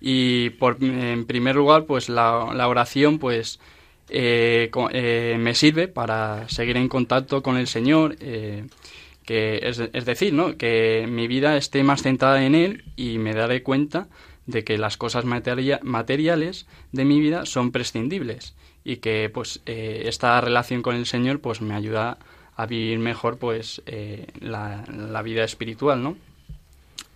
[0.00, 3.60] Y por, en primer lugar pues la, oración pues
[4.08, 10.32] eh, eh, me sirve para seguir en contacto con el Señor, que es, es decir,
[10.32, 10.56] ¿no?
[10.56, 14.08] que mi vida esté más centrada en Él y me daré cuenta
[14.48, 20.02] de que las cosas materia materiales de mi vida son prescindibles y que pues eh,
[20.06, 22.18] esta relación con el Señor pues me ayuda
[22.56, 24.82] a vivir mejor pues eh, la,
[25.22, 26.16] vida espiritual no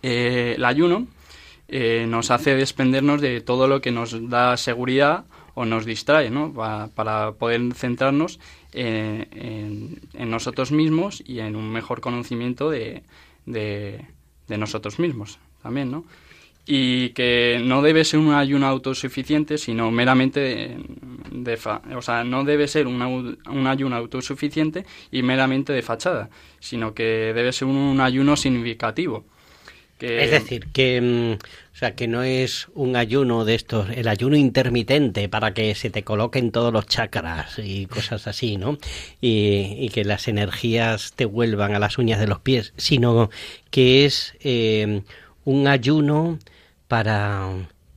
[0.03, 1.07] eh, el ayuno
[2.07, 6.53] nos hace desprendernos de todo lo que nos da seguridad o nos distrae, ¿no?
[6.53, 8.38] Pa- para poder centrarnos
[8.73, 13.03] en, en- en nosotros mismos y en un mejor conocimiento de,
[13.47, 14.05] de,
[14.49, 16.05] de nosotros mismos también, ¿no?
[16.64, 20.77] Y que no debe ser un ayuno autosuficiente, sino meramente
[21.33, 25.83] de, fa- o sea, no debe ser un, au- un ayuno autosuficiente y meramente de
[25.83, 29.25] fachada, sino que debe ser un, un ayuno significativo.
[29.98, 31.33] Que, Es decir, que, mm,
[31.75, 35.90] o sea, que no es un ayuno de estos, el ayuno intermitente para que se
[35.90, 38.79] te coloquen todos los chakras y cosas así, ¿no?
[39.20, 43.31] Y, y que las energías te vuelvan a las uñas de los pies, sino
[43.70, 45.03] que es eh,
[45.44, 46.38] un ayuno
[46.92, 47.48] para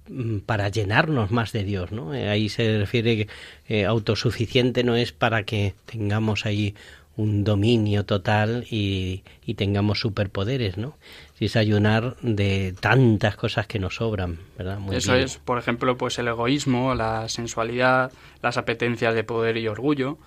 [0.07, 2.13] mm, para llenarnos más de Dios, ¿no?
[2.13, 3.27] Eh, Ahí se refiere que
[3.67, 6.75] eh, autosuficiente no es para que tengamos ahí
[7.17, 10.97] un dominio total y, y tengamos superpoderes, ¿no?
[11.37, 14.79] Si es ayunar de tantas cosas que nos sobran, ¿verdad?
[14.79, 15.25] Muy Eso bien.
[15.25, 20.17] es, por ejemplo, pues el egoísmo, la sensualidad, las apetencias de poder y orgullo.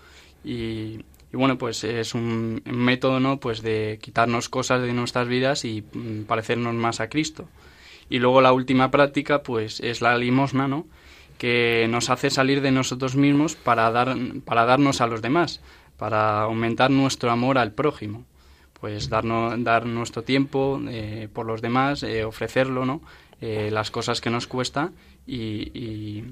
[0.45, 1.01] Y,
[1.33, 3.41] y bueno, pues es un método, ¿no?
[3.41, 7.49] Pues de quitarnos cosas de nuestras vidas y mm, parecernos más a Cristo.
[8.11, 10.87] Y luego la última práctica, pues es la limosna, ¿no?
[11.39, 15.61] Que nos hace salir de nosotros mismos para, dar, para darnos a los demás,
[15.97, 18.25] para aumentar nuestro amor al prójimo.
[18.81, 23.03] Pues darnos, dar nuestro tiempo eh, por los demás, eh, ofrecerlo, ¿no?
[23.41, 24.91] Eh, las cosas que nos cuesta
[25.27, 26.25] y, y-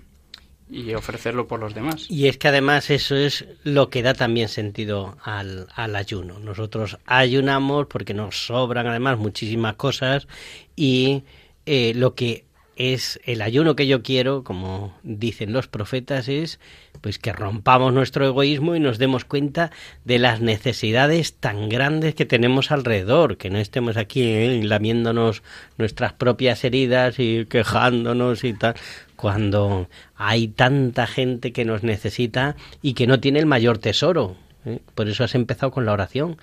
[0.69, 2.07] y ofrecerlo por los demás.
[2.11, 6.41] Y es que además eso es lo que da también sentido al, al ayuno.
[6.41, 10.27] Nosotros ayunamos porque nos sobran además muchísimas cosas
[10.75, 11.23] y
[11.67, 16.61] eh, lo que es el ayuno que yo quiero, como dicen los profetas, es
[17.01, 19.71] pues que rompamos nuestro egoísmo y nos demos cuenta
[20.05, 25.43] de las necesidades tan grandes que tenemos alrededor, que no estemos aquí eh, lamiéndonos
[25.79, 28.75] nuestras propias heridas y quejándonos y tal,
[29.17, 34.37] cuando hay tanta gente que nos necesita y que no tiene el mayor tesoro.
[34.67, 34.81] ¿eh?
[34.95, 36.37] Por eso has empezado con la oración.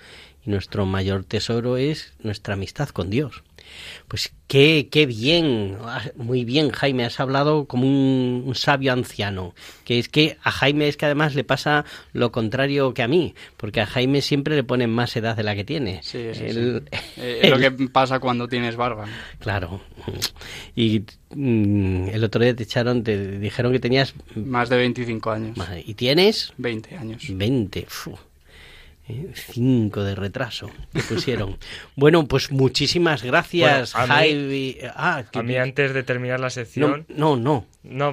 [0.44, 3.42] Y nuestro mayor tesoro es nuestra amistad con Dios.
[4.08, 9.54] Pues qué, qué bien, ah, muy bien Jaime, has hablado como un, un sabio anciano,
[9.84, 13.34] que es que a Jaime es que además le pasa lo contrario que a mí,
[13.56, 16.00] porque a Jaime siempre le ponen más edad de la que tiene.
[16.02, 16.98] Sí, sí, Él- sí.
[17.16, 19.06] Eh, es lo que pasa cuando tienes barba.
[19.38, 19.80] Claro.
[20.74, 24.14] Y mm, el otro día te echaron, te dijeron que tenías...
[24.34, 25.56] Más de 25 años.
[25.86, 26.52] ¿Y tienes?
[26.58, 27.24] 20 años.
[27.30, 27.86] 20.
[29.06, 31.56] 5 de retraso te pusieron.
[31.96, 34.92] bueno, pues muchísimas gracias, Bueno, a mí- Jaime.
[34.96, 37.04] Ah, que- A mí antes de terminar la sección...
[37.08, 37.36] no, no.
[37.36, 37.66] No,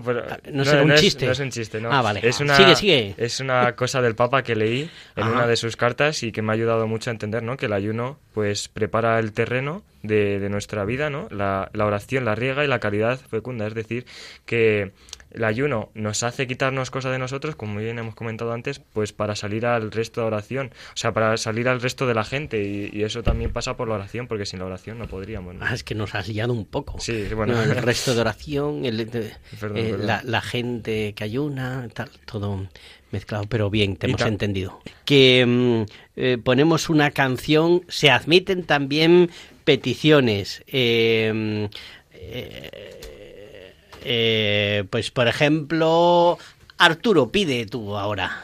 [0.03, 1.25] pero Ah, no será un es- chiste.
[1.25, 1.91] no es un chiste, no.
[1.91, 2.19] Ah, vale.
[2.23, 3.15] Es una, Sigue, sigue.
[3.17, 5.31] Es una cosa del Papa que leí en Ajá.
[5.31, 7.57] una de sus cartas y que me ha ayudado mucho a entender, ¿no?
[7.57, 11.27] Que el ayuno, pues, prepara el terreno de, de nuestra vida, ¿no?
[11.31, 13.67] La, la oración la riega y la caridad fecunda.
[13.67, 14.05] Es decir,
[14.45, 14.91] que
[15.31, 19.33] el ayuno nos hace quitarnos cosas de nosotros, como bien hemos comentado antes, pues para
[19.37, 20.71] salir al resto de oración.
[20.89, 22.61] O sea, para salir al resto de la gente.
[22.61, 25.63] Y, y eso también pasa por la oración, porque sin la oración no podríamos, ¿no?
[25.65, 26.99] Ah, es que nos has liado un poco.
[26.99, 27.53] Sí, bueno.
[27.53, 29.31] No, el resto de oración, el-
[29.63, 30.07] eh, perdón.
[30.07, 32.67] La, la gente que ayuna, tal, todo
[33.11, 34.79] mezclado, pero bien, te Y hemos entendido.
[35.05, 39.29] Que mm, eh, ponemos una canción, se admiten también
[39.63, 40.63] peticiones.
[40.67, 41.67] eh,
[42.13, 46.37] eh, eh, pues, por ejemplo,
[46.77, 48.43] Arturo, pide tú ahora.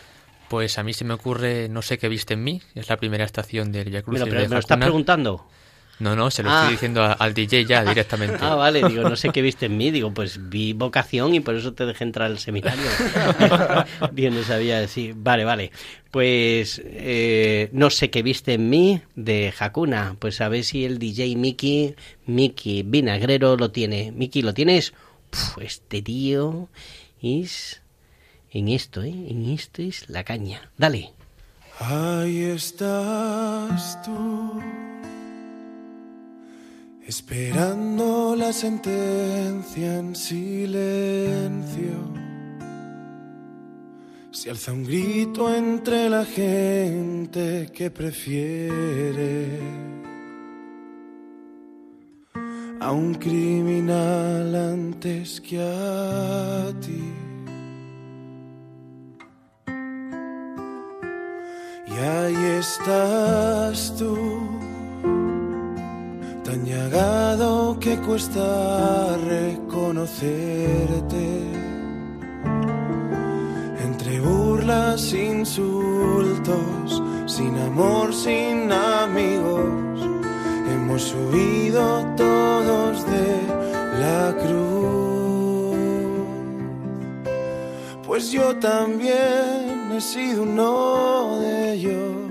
[0.49, 3.25] Pues a mí se me ocurre No sé qué viste en mí, es la primera
[3.25, 5.45] estación del Via ¿Me lo, Crucis pre- de me lo estás preguntando?
[5.99, 6.59] No, no, se lo Ah.
[6.61, 8.37] estoy diciendo a- al DJ ya directamente.
[8.41, 9.89] Ah, vale, digo, no sé qué viste en mí.
[9.91, 12.83] Digo, pues vi vocación y por eso te dejé entrar al seminario.
[14.11, 15.13] Bien, no sabía, sí.
[15.15, 15.71] Vale, vale.
[16.11, 20.15] Pues eh, no sé qué viste en mí de Hakuna.
[20.19, 24.11] Pues a ver si el DJ Miki, Miki Vinagrero lo tiene.
[24.11, 24.93] Miki, ¿lo tienes?
[25.29, 26.69] Puf, este tío
[27.21, 27.81] es...
[28.51, 29.13] En esto, ¿eh?
[29.29, 30.71] En esto es la caña.
[30.77, 31.11] Dale.
[31.79, 34.61] Ahí estás tú,
[37.07, 41.95] esperando la sentencia en silencio.
[44.31, 49.59] Se alza un grito entre la gente que prefiere
[52.81, 57.13] a un criminal antes que a ti.
[61.87, 64.36] Y ahí estás tú,
[66.57, 71.41] tan llagado que cuesta reconocerte.
[73.83, 79.65] Entre burlas, insultos, sin amor, sin amigos,
[80.71, 83.41] hemos huido todos de
[83.99, 84.67] la cruz.
[88.05, 92.26] pues yo también he sido uno de ellos.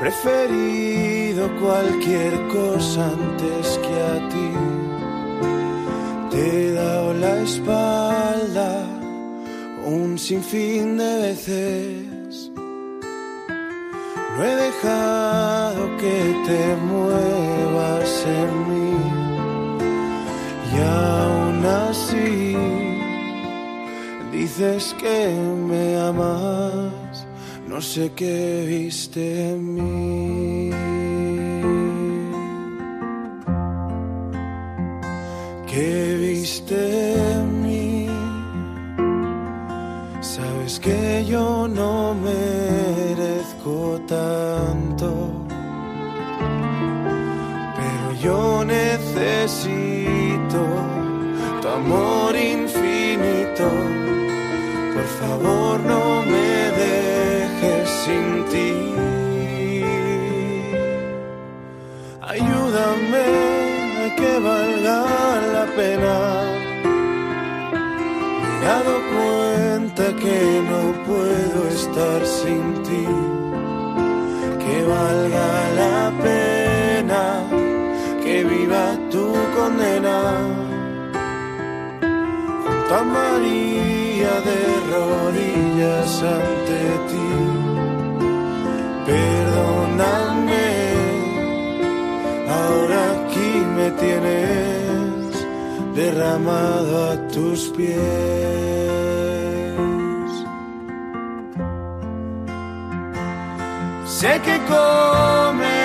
[0.00, 4.50] Preferido cualquier cosa antes que a ti.
[6.30, 8.86] Te he dado la espalda
[9.84, 12.50] un sinfín de veces.
[14.36, 18.96] No he dejado que te muevas en mí.
[20.72, 22.56] Y aún así
[24.32, 25.28] dices que
[25.68, 26.99] me amas.
[27.80, 30.70] Sé qué viste en mí.
[35.66, 38.06] ¿Qué viste en mí?
[40.20, 45.32] Sabes que yo no merezco tanto,
[47.76, 50.60] pero yo necesito
[51.62, 53.68] tu amor infinito.
[54.94, 57.39] Por favor, no me dejes
[58.04, 58.70] sin ti.
[62.32, 63.26] Ayúdame
[64.04, 65.00] a que valga
[65.54, 66.16] la pena.
[68.40, 70.38] Me he dado cuenta que
[70.70, 73.06] no puedo estar sin ti.
[74.62, 77.22] Que valga la pena
[78.22, 80.18] que viva tu condena.
[82.64, 84.60] Junto a María de
[84.92, 87.59] rodillas ante ti.
[89.60, 90.68] Perdóname,
[92.48, 95.46] ahora aquí me tienes
[95.94, 98.00] derramado a tus pies.
[104.06, 105.79] Sé que cometí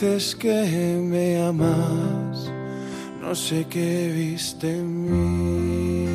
[0.00, 0.62] dices que
[1.02, 2.52] me amas,
[3.20, 6.08] no sé qué viste en mí.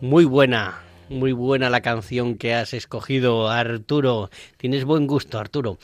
[0.00, 4.30] Muy buena, muy buena la canción que has escogido, Arturo.
[4.56, 5.78] Tienes buen gusto, Arturo.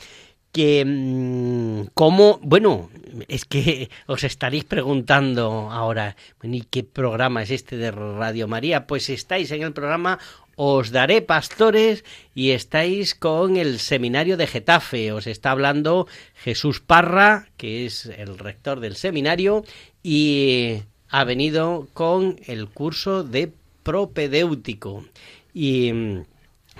[0.51, 2.39] Que, mm, ¿cómo?
[2.41, 2.89] Bueno,
[3.27, 8.87] es que os estaréis preguntando ahora, ¿y qué programa es este de Radio María?
[8.87, 10.19] Pues estáis en el programa
[10.55, 15.11] Os Daré Pastores y estáis con el seminario de Getafe.
[15.11, 19.63] Os está hablando Jesús Parra, que es el rector del seminario,
[20.03, 23.51] y ha venido con el curso de
[23.83, 25.05] propedéutico.
[25.53, 26.25] Y mm,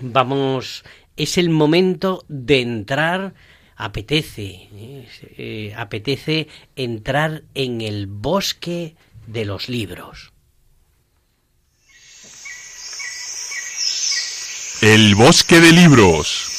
[0.01, 0.83] vamos,
[1.17, 3.33] es el momento de entrar,
[3.79, 5.07] apetece, ¿eh?
[5.37, 10.33] Eh, apetece entrar en el bosque de los libros.
[14.81, 16.51] El bosque de libros.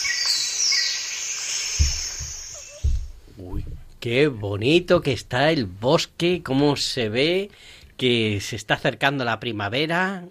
[3.36, 3.66] Uy,
[4.00, 7.50] qué bonito que está el bosque, cómo se ve
[8.00, 10.24] que se está acercando la primavera.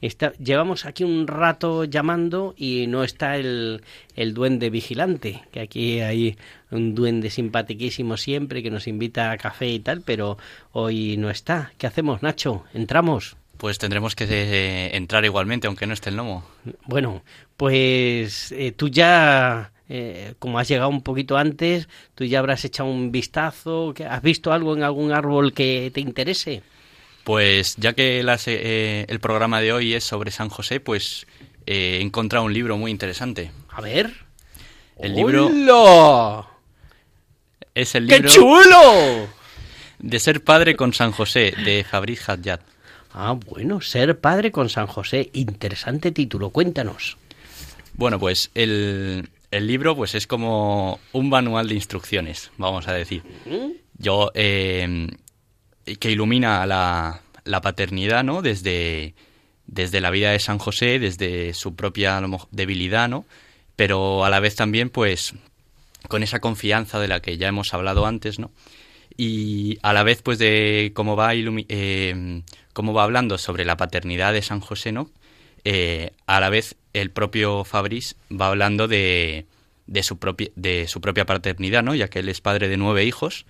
[0.00, 3.82] Está, llevamos aquí un rato llamando y no está el,
[4.16, 6.36] el duende vigilante, que aquí hay
[6.72, 10.36] un duende simpatiquísimo siempre que nos invita a café y tal, pero
[10.72, 11.70] hoy no está.
[11.78, 12.64] ¿Qué hacemos, Nacho?
[12.74, 13.36] ¿Entramos?
[13.56, 16.44] Pues tendremos que eh, entrar igualmente, aunque no esté el gnomo.
[16.86, 17.22] Bueno,
[17.56, 22.90] pues eh, tú ya, eh, como has llegado un poquito antes, tú ya habrás echado
[22.90, 23.92] un vistazo.
[23.94, 26.62] ¿Qué- ¿Has visto algo en algún árbol que te interese?
[27.26, 31.26] Pues ya que las, eh, el programa de hoy es sobre San José, pues
[31.66, 33.50] eh, he encontrado un libro muy interesante.
[33.68, 34.12] A ver.
[34.96, 36.46] El libro ¡Hola!
[37.74, 39.28] es el ¡Qué libro chulo!
[39.98, 42.60] de ser padre con San José, de Fabriz Haddad.
[43.12, 45.28] Ah, bueno, ser padre con San José.
[45.32, 47.18] Interesante título, cuéntanos.
[47.94, 53.24] Bueno, pues el, el libro pues es como un manual de instrucciones, vamos a decir.
[53.98, 55.08] Yo, eh,
[55.98, 58.42] que ilumina la, la paternidad, ¿no?
[58.42, 59.14] Desde,
[59.66, 62.20] desde la vida de San José, desde su propia
[62.50, 63.24] debilidad, ¿no?
[63.76, 65.34] Pero a la vez también, pues,
[66.08, 68.50] con esa confianza de la que ya hemos hablado antes, ¿no?
[69.16, 74.32] Y a la vez, pues, de cómo va, eh, cómo va hablando sobre la paternidad
[74.32, 75.10] de San José, ¿no?
[75.64, 79.46] Eh, a la vez el propio Fabris va hablando de,
[79.86, 81.94] de su propia de su propia paternidad, ¿no?
[81.94, 83.46] Ya que él es padre de nueve hijos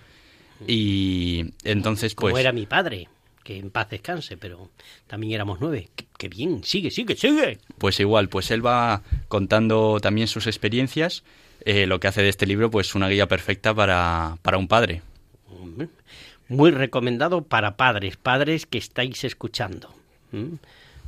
[0.65, 3.07] y entonces pues Como era mi padre,
[3.43, 4.69] que en paz descanse, pero
[5.07, 5.89] también éramos nueve.
[6.17, 7.59] Qué, bien, sigue, sigue, sigue.
[7.77, 11.23] pues igual, pues él va contando también sus experiencias,
[11.61, 15.01] eh, lo que hace de este libro pues una guía perfecta para, para un padre.
[16.49, 19.93] Muy recomendado para padres, padres que estáis escuchando.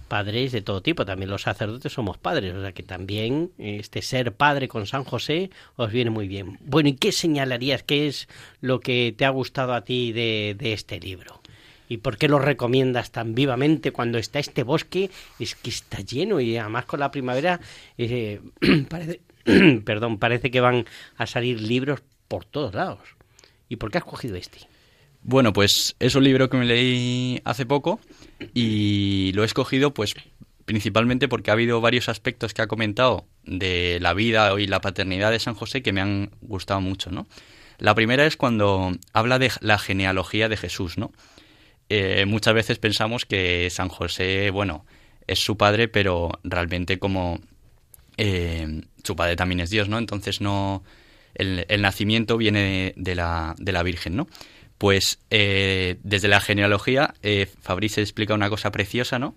[0.09, 4.33] Padres de todo tipo, también los sacerdotes somos padres, o sea que también este ser
[4.33, 6.57] padre con San José os viene muy bien.
[6.61, 7.83] Bueno, ¿y qué señalarías?
[7.83, 8.27] ¿Qué es
[8.59, 11.39] lo que te ha gustado a ti de, este libro?
[11.87, 15.09] ¿Y por qué lo recomiendas tan vivamente cuando está este bosque?
[15.39, 17.61] Es que está lleno y además con la primavera
[17.97, 18.41] eh,
[18.89, 19.21] parece,
[19.85, 20.85] perdón, parece que van
[21.17, 22.99] a salir libros por todos lados.
[23.69, 24.59] ¿Y por qué has cogido este?
[25.21, 27.99] Bueno, pues es un libro que me leí hace poco
[28.53, 30.15] y lo he escogido pues
[30.65, 35.31] principalmente porque ha habido varios aspectos que ha comentado de la vida y la paternidad
[35.31, 37.27] de San José que me han gustado mucho, ¿no?
[37.79, 41.11] La primera es cuando habla de la genealogía de Jesús, ¿no?
[41.89, 44.85] Eh, muchas veces pensamos que San José, bueno,
[45.25, 47.39] es su padre, pero realmente como
[48.17, 49.97] eh, su padre también es Dios, ¿no?
[49.97, 50.83] Entonces no...
[51.35, 54.27] El, nacimiento viene de la, de la Virgen, ¿no?
[54.79, 59.35] Pues eh, desde la genealogía, eh, Fabrice explica una cosa preciosa, ¿no?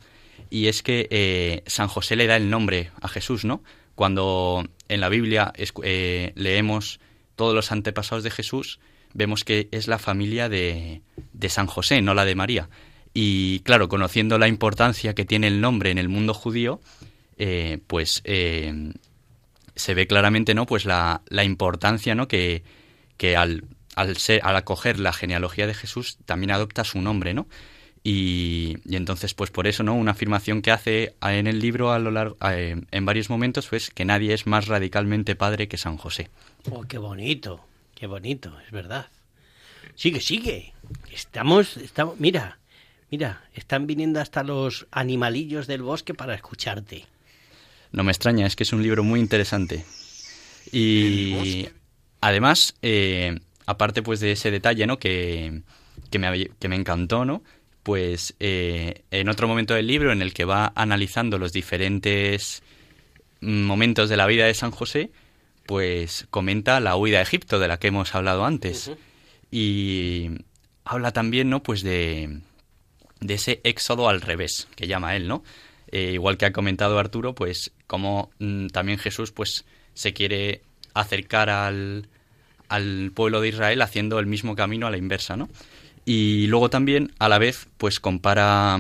[0.50, 3.64] Y es que eh, San José le da el nombre a Jesús, ¿no?
[3.96, 7.00] Cuando en la Biblia eh, leemos
[7.34, 8.78] todos los antepasados de Jesús,
[9.14, 12.70] vemos que es la familia de, de San José, no la de María.
[13.12, 16.80] Y claro, conociendo la importancia que tiene el nombre en el mundo judío,
[17.88, 18.22] pues
[19.74, 20.66] se ve claramente, ¿no?
[20.66, 22.28] Pues la, la importancia, ¿no?
[22.28, 22.62] Que,
[23.16, 23.64] que al,
[23.94, 27.46] al, ser, al acoger la genealogía de Jesús también adopta su nombre, ¿no?
[28.04, 29.94] Y, y entonces, pues por eso, ¿no?
[29.94, 33.90] Una afirmación que hace en el libro a lo largo, eh, en varios momentos, pues
[33.90, 36.28] que nadie es más radicalmente padre que San José.
[36.70, 37.64] Oh, qué bonito,
[37.94, 39.06] qué bonito, es verdad.
[39.94, 40.72] Sigue, sigue.
[41.12, 42.58] Estamos, estamos, mira,
[43.10, 47.06] mira, están viniendo hasta los animalillos del bosque para escucharte.
[47.92, 49.84] No me extraña, es que es un libro muy interesante.
[50.72, 51.68] Y
[52.20, 53.38] además, eh,
[53.72, 54.98] aparte pues de ese detalle, ¿no?
[54.98, 55.62] Que,
[56.10, 57.42] que, me, que me encantó, ¿no?
[57.82, 62.62] Pues eh, en otro momento del libro en el que va analizando los diferentes
[63.40, 65.10] momentos de la vida de San José,
[65.66, 68.92] pues comenta la huida a Egipto de la que hemos hablado antes.
[69.50, 70.30] Y
[70.84, 71.62] habla también, ¿no?
[71.62, 72.40] Pues de,
[73.20, 75.42] de ese éxodo al revés, que llama él, ¿no?
[75.90, 80.62] Eh, igual que ha comentado Arturo, pues como mm, también Jesús pues se quiere
[80.94, 82.08] acercar al,
[82.72, 85.48] al pueblo de Israel haciendo el mismo camino a la inversa, ¿no?
[86.04, 88.78] Y luego también, a la vez, pues compara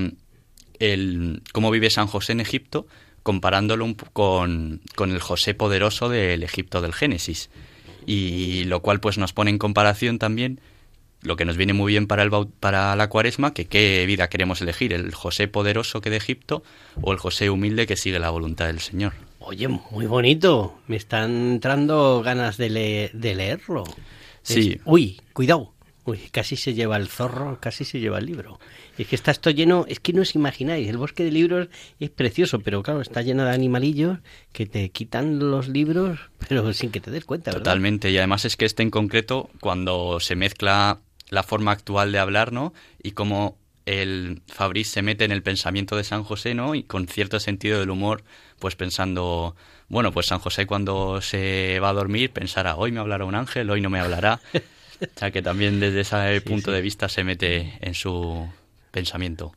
[0.78, 2.86] el cómo vive San José en Egipto,
[3.22, 7.50] comparándolo un con, con el José poderoso del Egipto del Génesis.
[8.06, 10.60] Y lo cual pues nos pone en comparación también
[11.20, 14.60] lo que nos viene muy bien para, el, para la cuaresma, que qué vida queremos
[14.60, 16.64] elegir, el José poderoso que de Egipto
[17.00, 19.12] o el José humilde que sigue la voluntad del Señor.
[19.44, 20.78] Oye, muy bonito.
[20.86, 23.84] Me están entrando ganas de, le- de leerlo.
[24.42, 24.72] Sí.
[24.76, 25.72] Es- uy, cuidado.
[26.04, 28.58] Uy, casi se lleva el zorro, casi se lleva el libro.
[28.98, 31.68] Y es que está esto lleno, es que no os imagináis, el bosque de libros
[32.00, 34.18] es precioso, pero claro, está lleno de animalillos
[34.52, 36.18] que te quitan los libros,
[36.48, 37.62] pero sin que te des cuenta, ¿verdad?
[37.62, 40.98] Totalmente, y además es que este en concreto, cuando se mezcla
[41.30, 42.74] la forma actual de hablar, ¿no?
[43.00, 43.56] Y cómo
[43.86, 46.74] el Fabrice se mete en el pensamiento de San José, ¿no?
[46.74, 48.24] Y con cierto sentido del humor,
[48.58, 49.56] pues pensando,
[49.88, 53.70] bueno, pues San José cuando se va a dormir pensará, hoy me hablará un ángel,
[53.70, 54.40] hoy no me hablará.
[55.02, 58.48] O sea que también desde ese punto de vista se mete en su
[58.92, 59.52] pensamiento.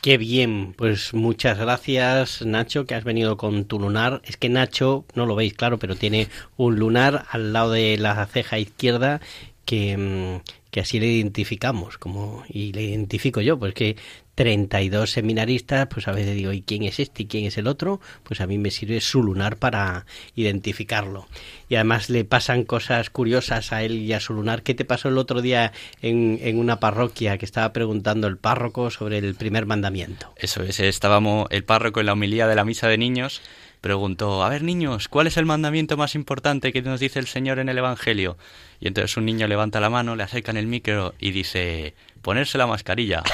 [0.00, 4.20] Qué bien, pues muchas gracias Nacho que has venido con tu lunar.
[4.24, 8.24] Es que Nacho, no lo veis claro, pero tiene un lunar al lado de la
[8.26, 9.20] ceja izquierda
[9.64, 13.96] que, mm, que así le identificamos, como y le identifico yo, pues que
[14.36, 18.00] 32 seminaristas, pues a veces digo, ¿y quién es este y quién es el otro?
[18.22, 20.06] Pues a mí me sirve su lunar para
[20.36, 21.26] identificarlo.
[21.68, 24.62] Y además le pasan cosas curiosas a él y a su lunar.
[24.62, 28.92] ¿Qué te pasó el otro día en, en una parroquia que estaba preguntando el párroco
[28.92, 30.32] sobre el primer mandamiento?
[30.36, 33.42] Eso es, estábamos el párroco en la homilía de la misa de niños
[33.80, 37.58] preguntó, a ver niños, ¿cuál es el mandamiento más importante que nos dice el Señor
[37.58, 38.36] en el Evangelio?
[38.80, 42.66] Y entonces un niño levanta la mano, le acercan el micro y dice, ponerse la
[42.66, 43.22] mascarilla.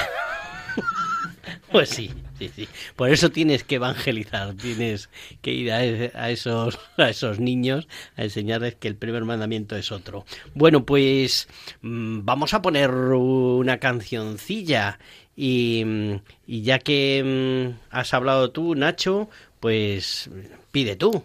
[1.71, 2.67] Pues sí, sí, sí.
[2.95, 5.09] Por eso tienes que evangelizar, tienes
[5.41, 9.91] que ir a, e- esos, a esos niños a enseñarles que el primer mandamiento es
[9.91, 10.25] otro.
[10.53, 11.47] Bueno, pues
[11.81, 14.99] mm, vamos a poner una cancioncilla
[15.35, 16.15] y, mm,
[16.47, 19.29] ya que mm, has hablado tú, Nacho,
[19.65, 20.29] pues
[20.71, 21.23] pide tú.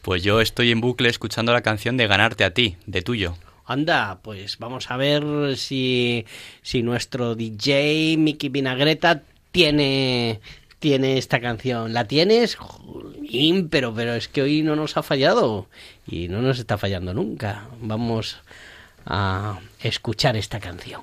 [0.00, 3.36] Pues yo estoy en bucle escuchando la canción de Ganarte a ti, de tuyo.
[3.66, 6.24] Anda, pues vamos a ver si,
[6.62, 10.40] si nuestro DJ Mickey Vinagreta tiene,
[10.78, 11.92] tiene esta canción.
[11.92, 12.54] ¿La tienes?
[12.54, 15.66] Jolín, pero, pero es que hoy no nos ha fallado
[16.06, 17.66] y no nos está fallando nunca.
[17.82, 18.38] Vamos
[19.04, 21.02] a escuchar esta canción.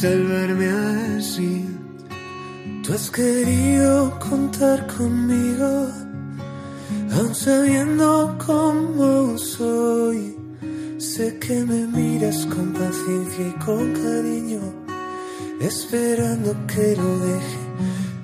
[0.00, 0.68] Salvarme
[1.18, 1.66] así.
[2.82, 5.88] Tú has querido contar conmigo,
[7.16, 8.06] aun sabiendo
[8.46, 10.36] cómo soy.
[10.98, 14.62] Sé que me miras con paciencia y con cariño
[15.60, 17.62] esperando que lo deje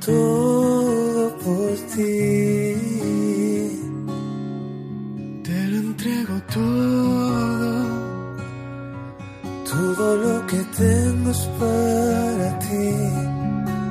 [0.07, 2.66] todo por ti.
[10.47, 12.89] Que tengo es para ti.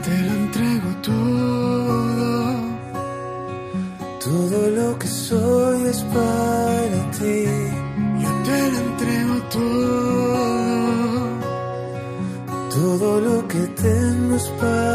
[0.05, 2.55] Te lo entrego todo,
[4.23, 7.45] todo lo que soy es para ti.
[8.21, 10.15] Yo te lo entrego todo.
[12.69, 14.94] Todo lo que tengo es para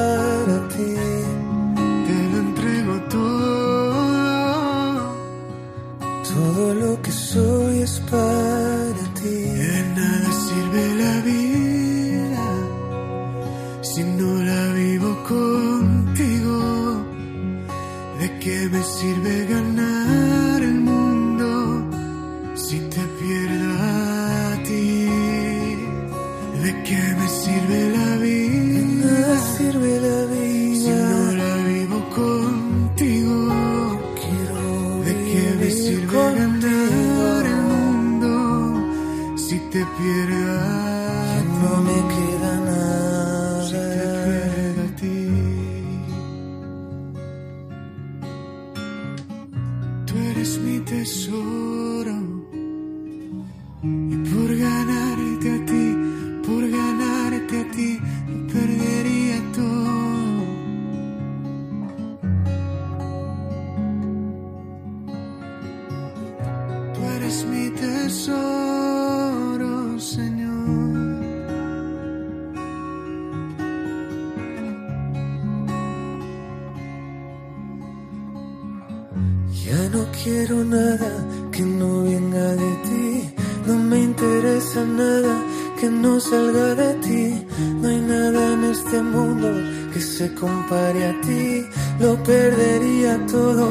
[80.23, 81.11] quiero nada
[81.51, 83.35] que no venga de ti.
[83.67, 85.35] No me interesa nada
[85.79, 87.47] que no salga de ti.
[87.81, 89.49] No hay nada en este mundo
[89.93, 91.67] que se compare a ti.
[92.01, 93.67] Lo perdería todo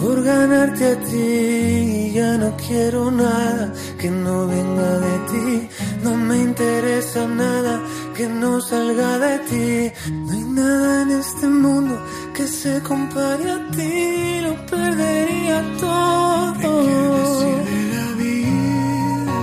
[0.00, 2.12] por ganarte a ti.
[2.14, 5.68] Ya no quiero nada que no venga de ti.
[6.04, 7.80] No me interesa nada
[8.16, 10.10] que no salga de ti.
[10.10, 11.94] No hay nada en este mundo
[12.62, 14.40] se compare a ti.
[14.42, 16.56] Lo perdería todo.
[16.58, 19.36] ¿De qué sirve la vida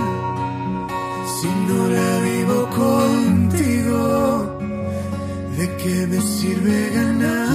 [1.34, 4.02] si no la vivo contigo?
[5.58, 7.47] ¿De qué me sirve ganar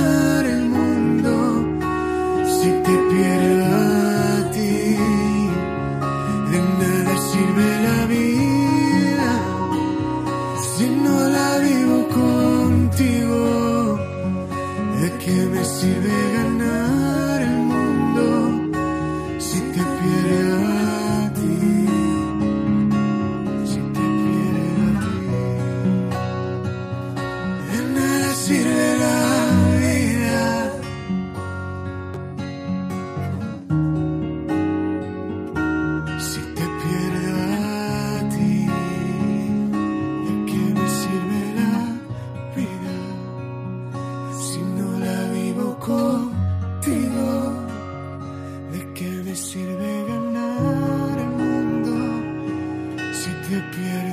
[53.54, 54.13] Si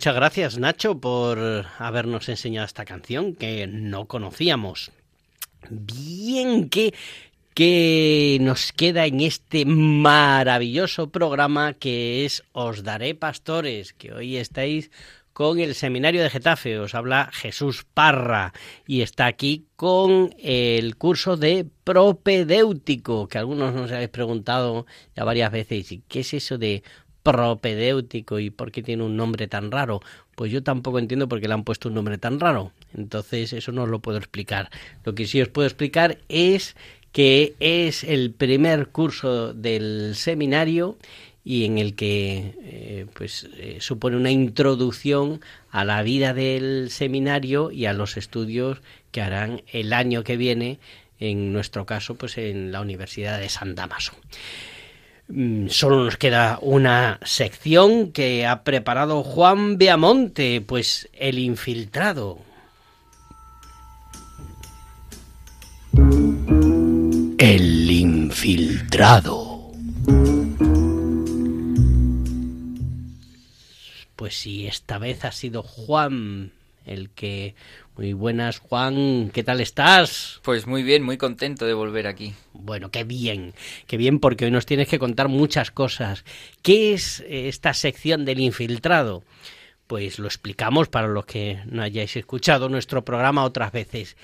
[0.00, 4.92] muchas gracias Nacho por habernos enseñado esta canción que no conocíamos.
[5.68, 6.94] Bien, que
[7.52, 14.90] que nos queda en este maravilloso programa que es Os Daré Pastores, que hoy estáis
[15.34, 16.78] con el Seminario de Getafe.
[16.78, 18.54] Os habla Jesús Parra
[18.86, 25.52] y está aquí con el curso de propedéutico, que algunos nos habéis preguntado ya varias
[25.52, 26.82] veces, ¿y qué es eso de
[27.22, 30.00] propedéutico y por qué tiene un nombre tan raro?
[30.34, 32.72] Pues yo tampoco entiendo por qué le han puesto un nombre tan raro.
[32.94, 34.70] Entonces eso no os lo puedo explicar.
[35.04, 36.76] Lo que sí os puedo explicar es
[37.12, 40.96] que es el primer curso del seminario
[41.44, 45.40] y en el que eh, pues eh, supone una introducción
[45.70, 50.78] a la vida del seminario y a los estudios que harán el año que viene
[51.18, 54.12] en nuestro caso pues en la Universidad de San Damaso.
[55.32, 62.38] Mm, Solo nos queda una sección que ha preparado Juan Beamonte, pues el infiltrado.
[67.38, 69.70] El infiltrado.
[74.16, 76.52] Pues sí, esta vez ha sido Juan
[76.84, 77.54] el que...
[78.00, 80.40] Muy buenas, Juan, ¿qué tal estás?
[80.42, 82.32] Pues muy bien, muy contento de volver aquí.
[82.54, 83.52] Bueno, qué bien,
[83.86, 86.24] qué bien porque hoy nos tienes que contar muchas cosas.
[86.62, 89.22] ¿Qué es eh, esta sección del infiltrado?
[89.86, 94.16] Pues lo explicamos para los que no hayáis escuchado nuestro programa otras veces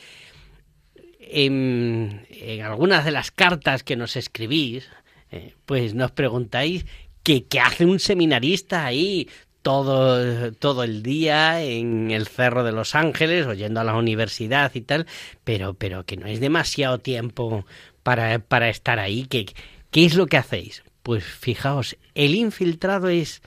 [1.21, 4.89] en, en, algunas de las cartas que nos escribís,
[5.31, 6.87] eh, pues nos preguntáis
[7.23, 9.29] que qué hace un seminarista ahí
[9.67, 14.81] todo, todo el día en el Cerro de los Ángeles, oyendo a la universidad y
[14.81, 15.09] tal,
[15.43, 17.67] pero, pero que no es demasiado tiempo
[18.05, 19.27] para, para estar ahí.
[19.29, 19.47] ¿Qué,
[19.91, 20.85] ¿Qué es lo que hacéis?
[21.03, 23.43] Pues fijaos, el infiltrado es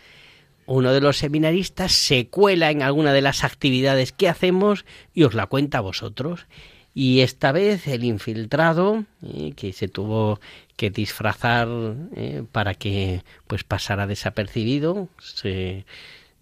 [0.65, 5.33] uno de los seminaristas, se cuela en alguna de las actividades que hacemos y os
[5.33, 6.47] la cuenta a vosotros.
[6.93, 10.39] Y esta vez el infiltrado, eh, que se tuvo
[10.75, 11.67] que disfrazar
[12.15, 15.85] eh, para que pues pasara desapercibido, se,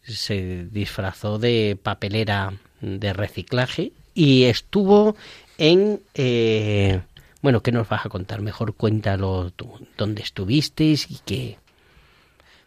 [0.03, 5.15] se disfrazó de papelera de reciclaje y estuvo
[5.57, 6.01] en...
[6.15, 7.01] Eh,
[7.41, 8.41] bueno, ¿qué nos vas a contar?
[8.41, 11.57] Mejor cuéntalo tú, dónde estuvisteis y qué...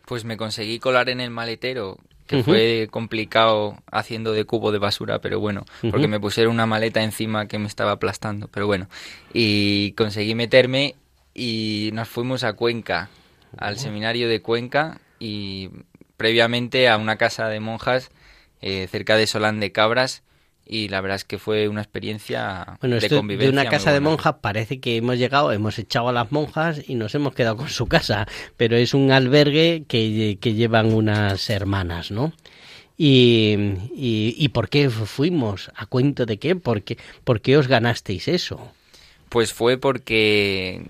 [0.07, 1.99] Pues me conseguí colar en el maletero
[2.31, 2.45] que uh -huh.
[2.45, 6.09] fue complicado haciendo de cubo de basura, pero bueno, porque uh -huh.
[6.09, 8.89] me pusieron una maleta encima que me estaba aplastando, pero bueno,
[9.35, 10.95] y conseguí meterme
[11.35, 13.11] y nos fuimos a Cuenca,
[13.57, 15.71] al seminario de Cuenca y
[16.17, 18.13] previamente a una casa de monjas
[18.61, 20.23] eh, cerca de Solán de Cabras
[20.73, 23.51] y la verdad es que fue una experiencia bueno, de convivencia.
[23.51, 26.95] De una casa de monjas parece que hemos llegado, hemos echado a las monjas y
[26.95, 32.13] nos hemos quedado con su casa, pero es un albergue que, que llevan unas hermanas,
[32.13, 32.33] ¿no?
[32.97, 33.57] Y,
[33.97, 35.73] y, y, por qué fuimos?
[35.75, 36.55] ¿A cuento de qué?
[36.55, 38.73] ¿Por qué, ¿Por qué os ganasteis eso?
[39.29, 40.83] Pues fue porque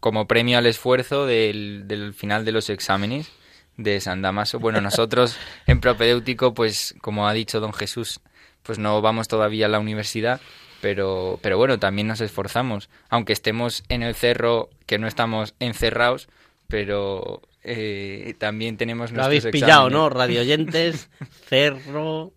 [0.00, 3.30] como premio al esfuerzo del, del final de los exámenes
[3.76, 5.36] de San Damaso, bueno, nosotros
[5.66, 8.20] en propedéutico, pues como ha dicho don Jesús,
[8.66, 10.40] pues no vamos todavía a la universidad,
[10.80, 16.28] pero, pero bueno, también nos esforzamos, aunque estemos en el cerro, que no estamos encerrados,
[16.68, 20.08] pero eh, también tenemos Lo habéis pillado, ¿no?
[20.08, 21.08] Radioyentes,
[21.48, 22.32] cerro,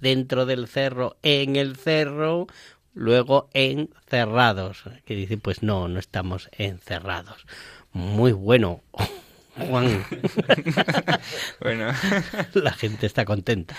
[0.00, 2.46] dentro del cerro, en el cerro,
[2.94, 4.84] luego encerrados.
[5.04, 7.46] Que dice, pues no, no estamos encerrados.
[7.92, 8.82] Muy bueno.
[9.60, 10.04] Juan.
[11.60, 11.92] bueno.
[12.54, 13.76] La gente está contenta.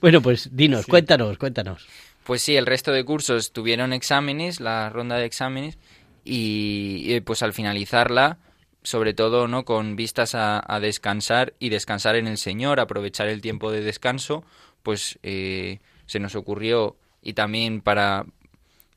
[0.00, 0.90] Bueno, pues dinos, sí.
[0.90, 1.86] cuéntanos, cuéntanos.
[2.24, 5.78] Pues sí, el resto de cursos tuvieron exámenes, la ronda de exámenes,
[6.24, 8.38] y pues al finalizarla,
[8.82, 13.40] sobre todo no con vistas a, a descansar y descansar en el Señor, aprovechar el
[13.40, 14.44] tiempo de descanso,
[14.82, 18.26] pues eh, se nos ocurrió y también para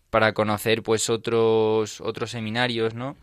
[0.09, 3.15] para conocer pues otros otros seminarios, ¿no?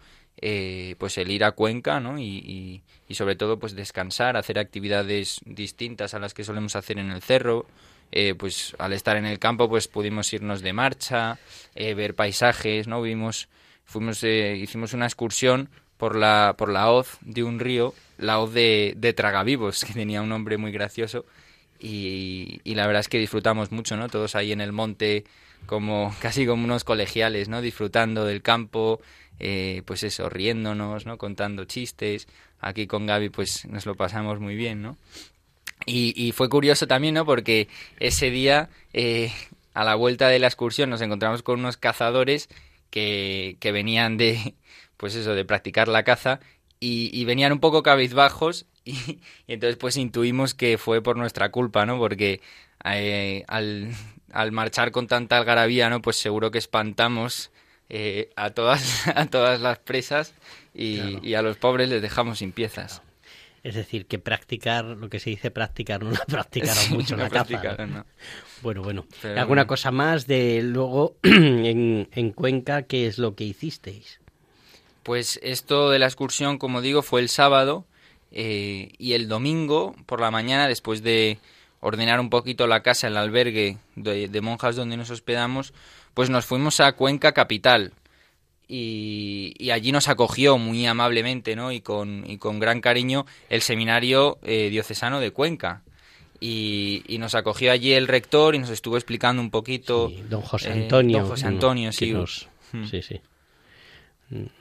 [0.44, 2.18] Eh, pues el ir a Cuenca ¿no?
[2.18, 7.12] y, y, sobre todo pues descansar, hacer actividades distintas a las que solemos hacer en
[7.12, 7.66] el cerro.
[8.10, 11.38] Eh, pues al estar en el campo pues pudimos irnos de marcha,
[11.74, 13.00] eh, ver paisajes, ¿no?
[13.00, 13.48] Vimos,
[13.84, 18.94] fuimos, hicimos una excursión por la, por la hoz de un río, la hoz de,
[18.96, 21.24] de Tragavivos, que tenía un nombre muy gracioso.
[21.78, 24.08] Y, y, la verdad es que disfrutamos mucho, ¿no?
[24.08, 25.24] Todos ahí en el monte,
[25.66, 27.60] como casi como unos colegiales, ¿no?
[27.60, 29.00] Disfrutando del campo,
[29.42, 31.18] eh, pues eso, riéndonos, ¿no?
[31.18, 32.28] Contando chistes.
[32.60, 34.96] Aquí con Gaby, pues nos lo pasamos muy bien, ¿no?
[35.84, 37.26] Y, fue curioso también, ¿no?
[37.26, 37.68] Porque
[37.98, 39.32] ese día, eh,
[39.74, 42.48] a la vuelta de la excursión, nos encontramos con unos cazadores
[42.90, 44.54] que, que venían de,
[44.96, 46.38] pues eso, de practicar la caza
[46.78, 48.92] y, y venían un poco cabizbajos y,
[49.46, 51.98] y entonces pues intuimos que fue por nuestra culpa, ¿no?
[51.98, 52.40] Porque
[52.84, 53.92] eh, al,
[54.32, 56.02] al marchar con tanta algarabía, ¿no?
[56.02, 57.51] Pues seguro que espantamos
[57.94, 60.32] eh, a, todas, a todas las presas
[60.74, 61.20] y, Claro.
[61.22, 63.02] y a los pobres les dejamos sin piezas.
[63.62, 67.22] Es decir, que practicar, lo que se dice practicar, no la practicaron Sí, mucho no
[67.24, 67.86] la caza.
[67.86, 68.04] no.
[68.62, 69.06] Bueno, bueno.
[69.20, 69.66] Pero ¿Alguna bueno.
[69.68, 72.82] cosa más de luego en, en Cuenca?
[72.82, 74.18] ¿Qué es lo que hicisteis?
[75.04, 77.84] Pues esto de la excursión, como digo, fue el sábado
[78.32, 81.38] eh, y el domingo por la mañana, después de
[81.80, 85.72] ordenar un poquito la casa, el albergue de, de monjas donde nos hospedamos,
[86.14, 87.92] pues nos fuimos a Cuenca capital
[88.68, 91.72] y, y allí nos acogió muy amablemente, ¿no?
[91.72, 95.82] Y con, y con gran cariño el seminario eh, diocesano de Cuenca.
[96.40, 100.08] Y, y nos acogió allí el rector y nos estuvo explicando un poquito.
[100.08, 101.18] Sí, don José eh, Antonio.
[101.20, 102.12] don José uno Antonio, que sí.
[102.12, 102.86] nos- Mm.
[102.86, 103.20] sí, sí.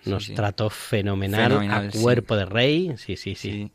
[0.03, 0.33] Nos sí.
[0.35, 2.93] trató fenomenal, Fenomenal, a cuerpo de rey.
[2.97, 3.71] Sí, sí, sí.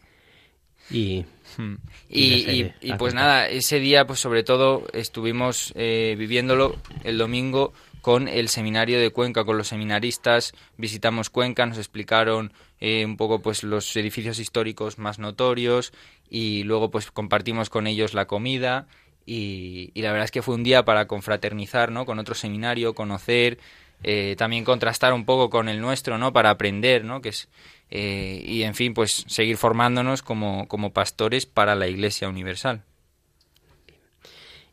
[0.91, 1.25] Y,
[1.57, 1.75] Hmm.
[2.09, 7.73] y Y, y- pues nada, ese día pues sobre todo estuvimos eh, viviéndolo el domingo
[8.03, 13.41] con el seminario de Cuenca, con los seminaristas, visitamos Cuenca, nos explicaron eh, un poco
[13.41, 15.93] pues los edificios históricos más notorios
[16.29, 18.87] y luego pues compartimos con ellos la comida
[19.25, 22.07] y, y la verdad es que fue un día para confraternizar, ¿no?
[22.07, 23.59] Con otro seminario, conocer,
[24.03, 26.33] eh, también contrastar un poco con el nuestro, ¿no?
[26.33, 27.21] Para aprender, ¿no?
[27.21, 27.49] Que es,
[27.91, 32.83] eh, y en fin, pues seguir formándonos como, como pastores para la Iglesia Universal.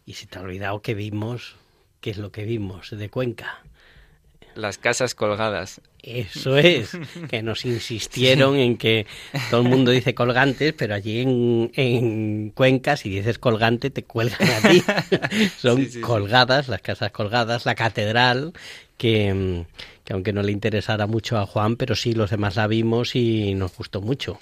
[0.05, 1.55] y se te ha olvidado que vimos,
[2.01, 3.63] ¿qué es lo que vimos de Cuenca?
[4.55, 5.82] Las casas colgadas.
[6.03, 6.91] Eso es,
[7.30, 9.07] que nos insistieron en que
[9.49, 14.47] todo el mundo dice colgantes, pero allí en, en Cuenca, si dices colgante, te cuelgan
[14.51, 14.84] a ti.
[15.57, 16.01] Son Sí, sí, sí.
[16.01, 18.51] colgadas, las casas colgadas, la catedral,
[19.04, 19.66] que, mm,
[20.06, 23.54] que aunque no le interesara mucho a Juan, pero sí los demás la vimos y
[23.54, 24.39] nos gustó mucho.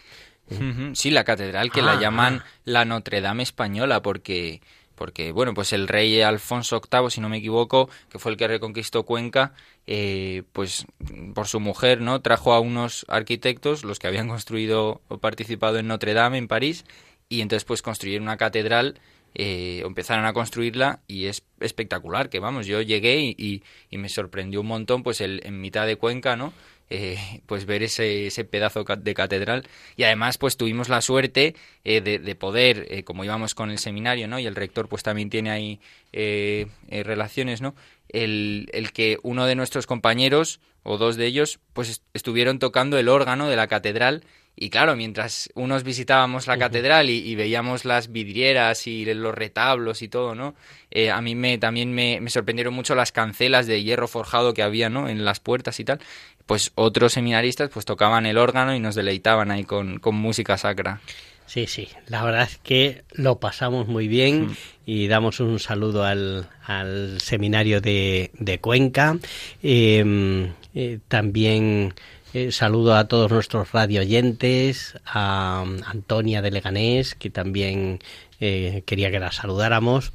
[0.93, 4.61] Sí, la catedral que Ah, la llaman la Notre Dame española porque
[4.93, 8.47] porque bueno, pues el rey Alfonso VIII, si no me equivoco, que fue el que
[8.47, 9.53] reconquistó Cuenca,
[9.87, 10.85] eh, pues
[11.33, 12.21] por su mujer, ¿no?
[12.21, 16.85] Trajo a unos arquitectos, los que habían construido o participado en Notre Dame en París,
[17.29, 18.99] y entonces pues construyeron una catedral,
[19.35, 24.67] eh, empezaron a construirla y es espectacular, que vamos, yo llegué y, me sorprendió un
[24.67, 26.53] montón, pues el, en mitad de Cuenca, ¿no?
[26.93, 29.65] eh, pues ver ese, ese pedazo de catedral.
[29.95, 31.55] Y además pues tuvimos la suerte
[31.85, 35.01] eh, de, de poder eh, como íbamos con el seminario no y el rector pues
[35.01, 35.79] también tiene ahí
[36.11, 37.75] eh, eh, relaciones no
[38.09, 43.07] el, que uno de nuestros compañeros o dos de ellos pues est- estuvieron tocando el
[43.07, 44.23] órgano de la catedral
[44.55, 50.01] y claro, mientras unos visitábamos la catedral y, y veíamos las vidrieras y los retablos
[50.01, 50.55] y todo, ¿no?
[50.91, 54.61] Eh, a mí me, también me, me sorprendieron mucho las cancelas de hierro forjado que
[54.61, 55.09] había, ¿no?
[55.09, 55.99] En las puertas y tal.
[56.45, 60.99] Pues otros seminaristas pues tocaban el órgano y nos deleitaban ahí con, con música sacra.
[61.45, 66.47] Sí, sí, la verdad es que lo pasamos muy bien y damos un saludo al,
[66.63, 69.17] al seminario de, de Cuenca.
[69.61, 71.93] Eh, eh, también
[72.33, 77.99] eh, saludo a todos nuestros radioyentes, a Antonia de Leganés, que también
[78.39, 80.13] eh, quería que la saludáramos.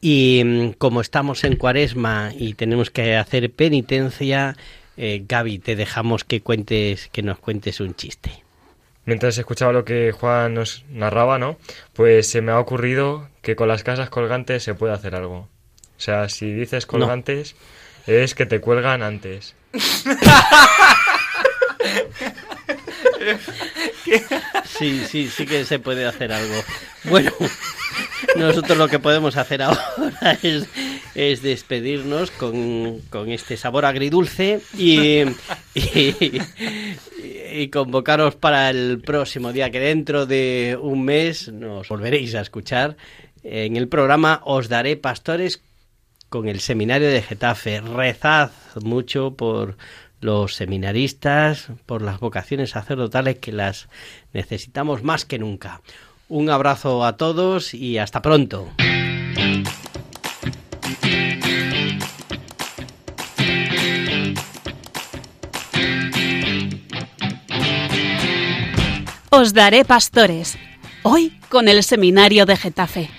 [0.00, 4.56] Y mm, como estamos en cuaresma y tenemos que hacer penitencia,
[4.96, 8.42] eh, Gaby, te dejamos que cuentes, que nos cuentes un chiste.
[9.06, 11.56] Mientras escuchaba lo que Juan nos narraba, ¿no?
[11.92, 15.48] Pues se me ha ocurrido que con las casas colgantes se puede hacer algo.
[15.96, 17.54] O sea, si dices colgantes,
[18.06, 19.54] es que te cuelgan antes.
[24.64, 26.54] Sí, sí, sí que se puede hacer algo.
[27.04, 27.30] Bueno,
[28.36, 30.66] nosotros lo que podemos hacer ahora es,
[31.14, 35.20] es despedirnos con, este sabor agridulce y,
[35.74, 42.96] y convocaros para el próximo día, que dentro de un mes nos volveréis a escuchar
[43.42, 45.62] en el programa Os Daré Pastores
[46.28, 47.80] con el seminario de Getafe.
[47.80, 48.50] Rezad
[48.82, 49.76] mucho por
[50.24, 53.88] los seminaristas, por las vocaciones sacerdotales que las
[54.32, 55.82] necesitamos más que nunca.
[56.30, 58.66] Un abrazo a todos y hasta pronto.
[69.28, 70.56] Os daré pastores.
[71.02, 73.10] Hoy con el seminario de Getafe.